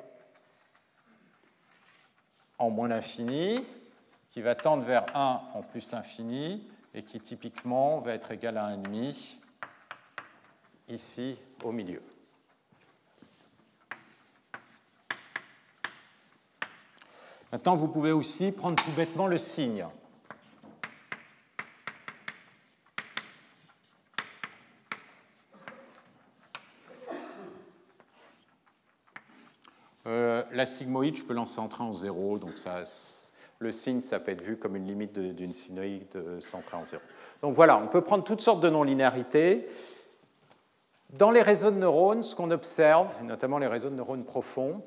[2.59, 3.65] en moins l'infini,
[4.29, 8.69] qui va tendre vers 1 en plus l'infini, et qui typiquement va être égal à
[8.77, 9.37] 1,5
[10.87, 11.99] ici au milieu.
[17.51, 19.87] Maintenant, vous pouvez aussi prendre tout bêtement le signe.
[30.55, 32.83] La sigmoïde, je peux l'encentrer en zéro, donc ça,
[33.59, 37.01] le signe, ça peut être vu comme une limite d'une sigmoïde centrée en zéro.
[37.41, 39.67] Donc voilà, on peut prendre toutes sortes de non-linéarités.
[41.11, 44.81] Dans les réseaux de neurones, ce qu'on observe, notamment les réseaux de neurones profonds,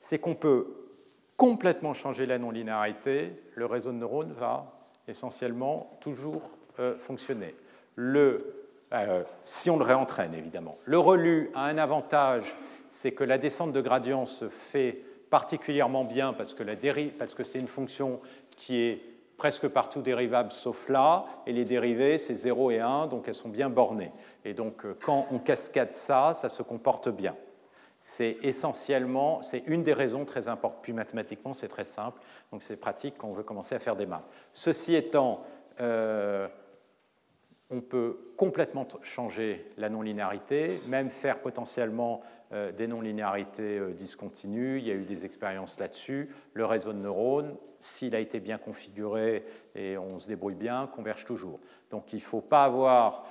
[0.00, 0.66] c'est qu'on peut
[1.36, 3.42] complètement changer la non-linéarité.
[3.54, 4.72] Le réseau de neurones va
[5.08, 6.42] essentiellement toujours
[6.78, 7.54] euh, fonctionner.
[7.94, 10.76] Le, euh, si on le réentraîne, évidemment.
[10.84, 12.54] Le relu a un avantage
[12.96, 18.20] c'est que la descente de gradient se fait particulièrement bien parce que, c'est une fonction
[18.56, 19.02] qui est
[19.36, 23.50] presque partout dérivable sauf là, et les dérivées, c'est 0 et 1, donc elles sont
[23.50, 24.12] bien bornées.
[24.46, 27.36] Et donc euh, quand on cascade ça, ça se comporte bien.
[28.00, 32.18] C'est essentiellement, c'est une des raisons très importantes, puis mathématiquement c'est très simple,
[32.50, 34.24] donc c'est pratique quand on veut commencer à faire des maths.
[34.52, 35.44] Ceci étant,
[35.82, 36.48] euh,
[37.68, 44.78] on peut complètement changer la non-linéarité, même faire potentiellement euh, des non-linéarités euh, discontinues.
[44.78, 46.30] Il y a eu des expériences là-dessus.
[46.54, 49.44] Le réseau de neurones, s'il a été bien configuré
[49.74, 51.58] et on se débrouille bien, converge toujours.
[51.90, 53.26] Donc il ne faut pas avoir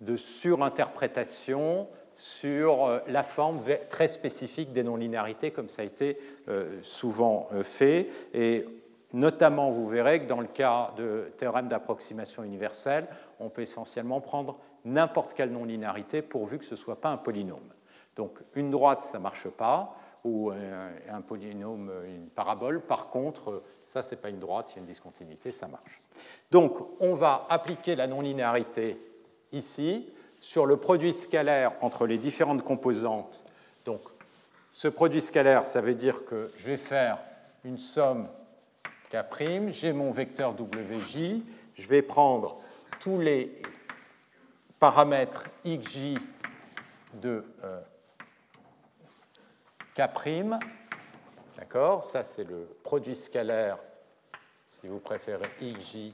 [0.00, 1.86] de surinterprétation
[2.16, 3.60] sur euh, la forme
[3.90, 6.18] très spécifique des non-linéarités, comme ça a été
[6.82, 8.08] souvent fait.
[8.34, 8.64] Et
[9.12, 13.06] notamment, vous verrez que dans le cas de théorème d'approximation universelle,
[13.38, 17.60] on peut essentiellement prendre n'importe quelle non-linéarité pourvu que ce ne soit pas un polynôme.
[18.18, 22.80] Donc une droite, ça ne marche pas, ou un, polynôme, une parabole.
[22.80, 26.00] Par contre, ça, ce n'est pas une droite, il y a une discontinuité, ça marche.
[26.50, 29.00] Donc on va appliquer la non-linéarité
[29.52, 33.44] ici sur le produit scalaire entre les différentes composantes.
[33.84, 34.00] Donc
[34.72, 37.18] ce produit scalaire, ça veut dire que je vais faire
[37.64, 38.28] une somme
[39.10, 41.40] K', j'ai mon vecteur WJ,
[41.74, 42.58] je vais prendre
[43.00, 43.62] tous les
[44.78, 46.14] paramètres XJ
[47.14, 47.80] de euh,
[49.98, 50.60] K',
[51.56, 53.78] d'accord Ça, c'est le produit scalaire,
[54.68, 56.12] si vous préférez, XJ,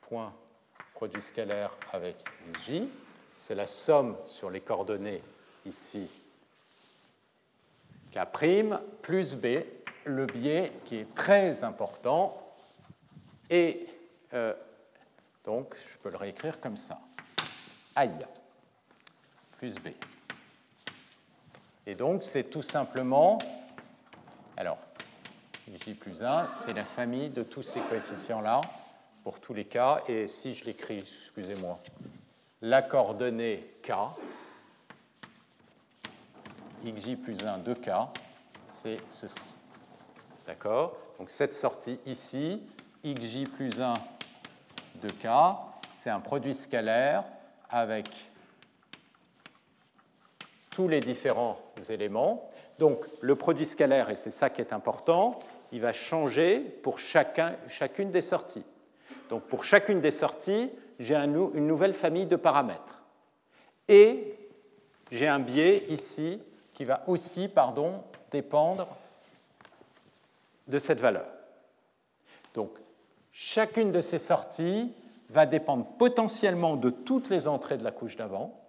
[0.00, 0.32] point
[0.94, 2.16] produit scalaire avec
[2.64, 2.88] J.
[3.36, 5.22] C'est la somme sur les coordonnées
[5.66, 6.08] ici
[8.14, 9.46] K' plus B,
[10.04, 12.42] le biais qui est très important.
[13.50, 13.86] Et
[14.32, 14.54] euh,
[15.44, 16.98] donc, je peux le réécrire comme ça.
[17.94, 18.10] Aïe,
[19.58, 19.88] plus B.
[21.86, 23.38] Et donc, c'est tout simplement,
[24.56, 24.78] alors,
[25.84, 28.60] J plus 1, c'est la famille de tous ces coefficients-là,
[29.22, 30.02] pour tous les cas.
[30.08, 31.78] Et si je l'écris, excusez-moi,
[32.62, 33.92] la coordonnée K,
[36.84, 37.90] xj plus 1 de K,
[38.66, 39.50] c'est ceci.
[40.46, 40.96] D'accord?
[41.18, 42.62] Donc cette sortie ici,
[43.04, 43.94] xj plus 1
[45.02, 45.28] de K,
[45.92, 47.24] c'est un produit scalaire
[47.68, 48.29] avec
[50.70, 52.48] tous les différents éléments.
[52.78, 55.38] Donc le produit scalaire, et c'est ça qui est important,
[55.72, 58.64] il va changer pour chacun, chacune des sorties.
[59.28, 63.02] Donc pour chacune des sorties, j'ai une nouvelle famille de paramètres.
[63.88, 64.34] Et
[65.10, 66.40] j'ai un biais ici
[66.74, 68.86] qui va aussi pardon, dépendre
[70.68, 71.26] de cette valeur.
[72.54, 72.70] Donc,
[73.32, 74.92] chacune de ces sorties
[75.28, 78.59] va dépendre potentiellement de toutes les entrées de la couche d'avant,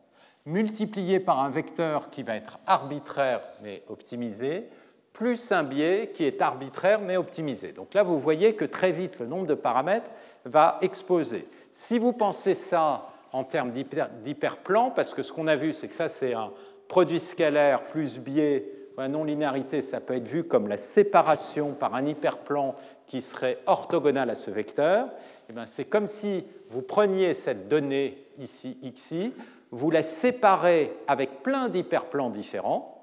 [0.45, 4.65] multiplié par un vecteur qui va être arbitraire mais optimisé,
[5.13, 7.73] plus un biais qui est arbitraire mais optimisé.
[7.73, 10.09] Donc là, vous voyez que très vite, le nombre de paramètres
[10.45, 11.47] va exploser.
[11.73, 15.95] Si vous pensez ça en termes d'hyperplan, parce que ce qu'on a vu, c'est que
[15.95, 16.51] ça, c'est un,
[16.91, 18.65] produit scalaire plus biais,
[18.97, 22.75] la non-linéarité, ça peut être vu comme la séparation par un hyperplan
[23.07, 25.07] qui serait orthogonal à ce vecteur.
[25.49, 29.33] Eh c'est comme si vous preniez cette donnée ici, xi,
[29.71, 32.97] vous la séparez avec plein d'hyperplans différents,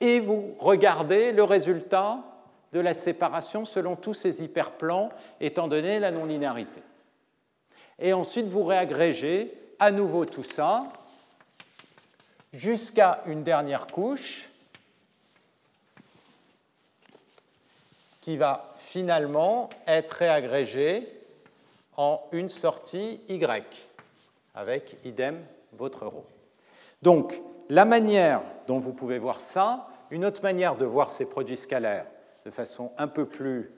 [0.00, 2.18] et vous regardez le résultat
[2.72, 5.10] de la séparation selon tous ces hyperplans,
[5.40, 6.82] étant donné la non-linéarité.
[8.00, 10.88] Et ensuite, vous réagrégez à nouveau tout ça
[12.52, 14.50] jusqu'à une dernière couche
[18.20, 21.08] qui va finalement être réagrégée
[21.96, 23.64] en une sortie Y,
[24.54, 25.38] avec idem
[25.72, 26.24] votre rho.
[27.02, 31.56] Donc, la manière dont vous pouvez voir ça, une autre manière de voir ces produits
[31.56, 32.06] scalaires
[32.44, 33.72] de façon un peu plus,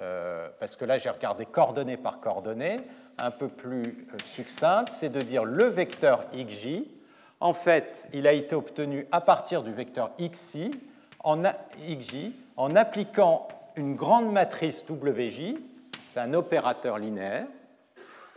[0.00, 2.80] euh, parce que là j'ai regardé coordonnée par coordonnée,
[3.18, 6.84] un peu plus euh, succincte, c'est de dire le vecteur xj
[7.40, 10.70] en fait, il a été obtenu à partir du vecteur xi,
[11.24, 15.54] en, xj, en appliquant une grande matrice wj,
[16.04, 17.46] c'est un opérateur linéaire,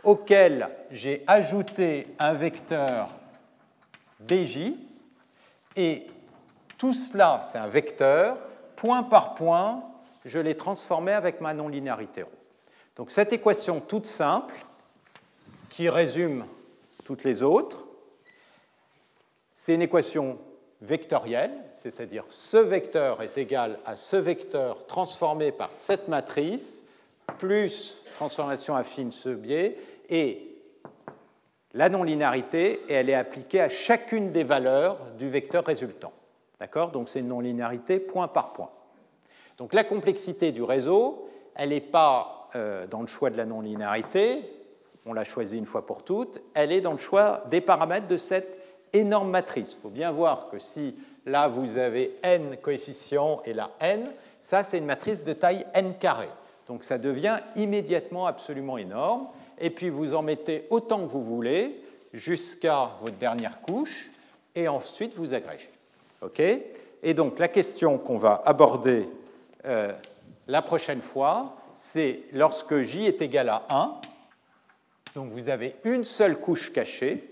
[0.04, 3.08] auquel j'ai ajouté un vecteur
[4.20, 4.74] bj,
[5.76, 6.06] et
[6.78, 8.36] tout cela, c'est un vecteur,
[8.76, 9.82] point par point,
[10.24, 12.24] je l'ai transformé avec ma non-linéarité
[12.96, 14.54] Donc cette équation toute simple,
[15.70, 16.44] qui résume
[17.04, 17.84] toutes les autres,
[19.56, 20.38] c'est une équation
[20.80, 21.52] vectorielle,
[21.82, 26.84] c'est-à-dire ce vecteur est égal à ce vecteur transformé par cette matrice,
[27.38, 29.76] plus transformation affine ce biais,
[30.08, 30.54] et
[31.72, 36.12] la non-linéarité, elle est appliquée à chacune des valeurs du vecteur résultant.
[36.60, 36.92] D'accord?
[36.92, 38.70] Donc c'est une non-linéarité point par point.
[39.58, 44.42] Donc la complexité du réseau, elle n'est pas euh, dans le choix de la non-linéarité,
[45.06, 48.16] on l'a choisi une fois pour toutes, elle est dans le choix des paramètres de
[48.16, 48.58] cette
[48.92, 49.76] énorme matrice.
[49.78, 54.62] Il faut bien voir que si là vous avez n coefficients et là n, ça
[54.62, 56.28] c'est une matrice de taille n carré.
[56.68, 59.26] Donc ça devient immédiatement absolument énorme.
[59.58, 61.80] Et puis vous en mettez autant que vous voulez
[62.12, 64.10] jusqu'à votre dernière couche
[64.54, 65.68] et ensuite vous agrégez.
[66.22, 66.40] OK?
[67.02, 69.08] Et donc la question qu'on va aborder
[69.66, 69.92] euh,
[70.46, 73.94] la prochaine fois, c'est lorsque j est égal à 1,
[75.14, 77.30] donc vous avez une seule couche cachée,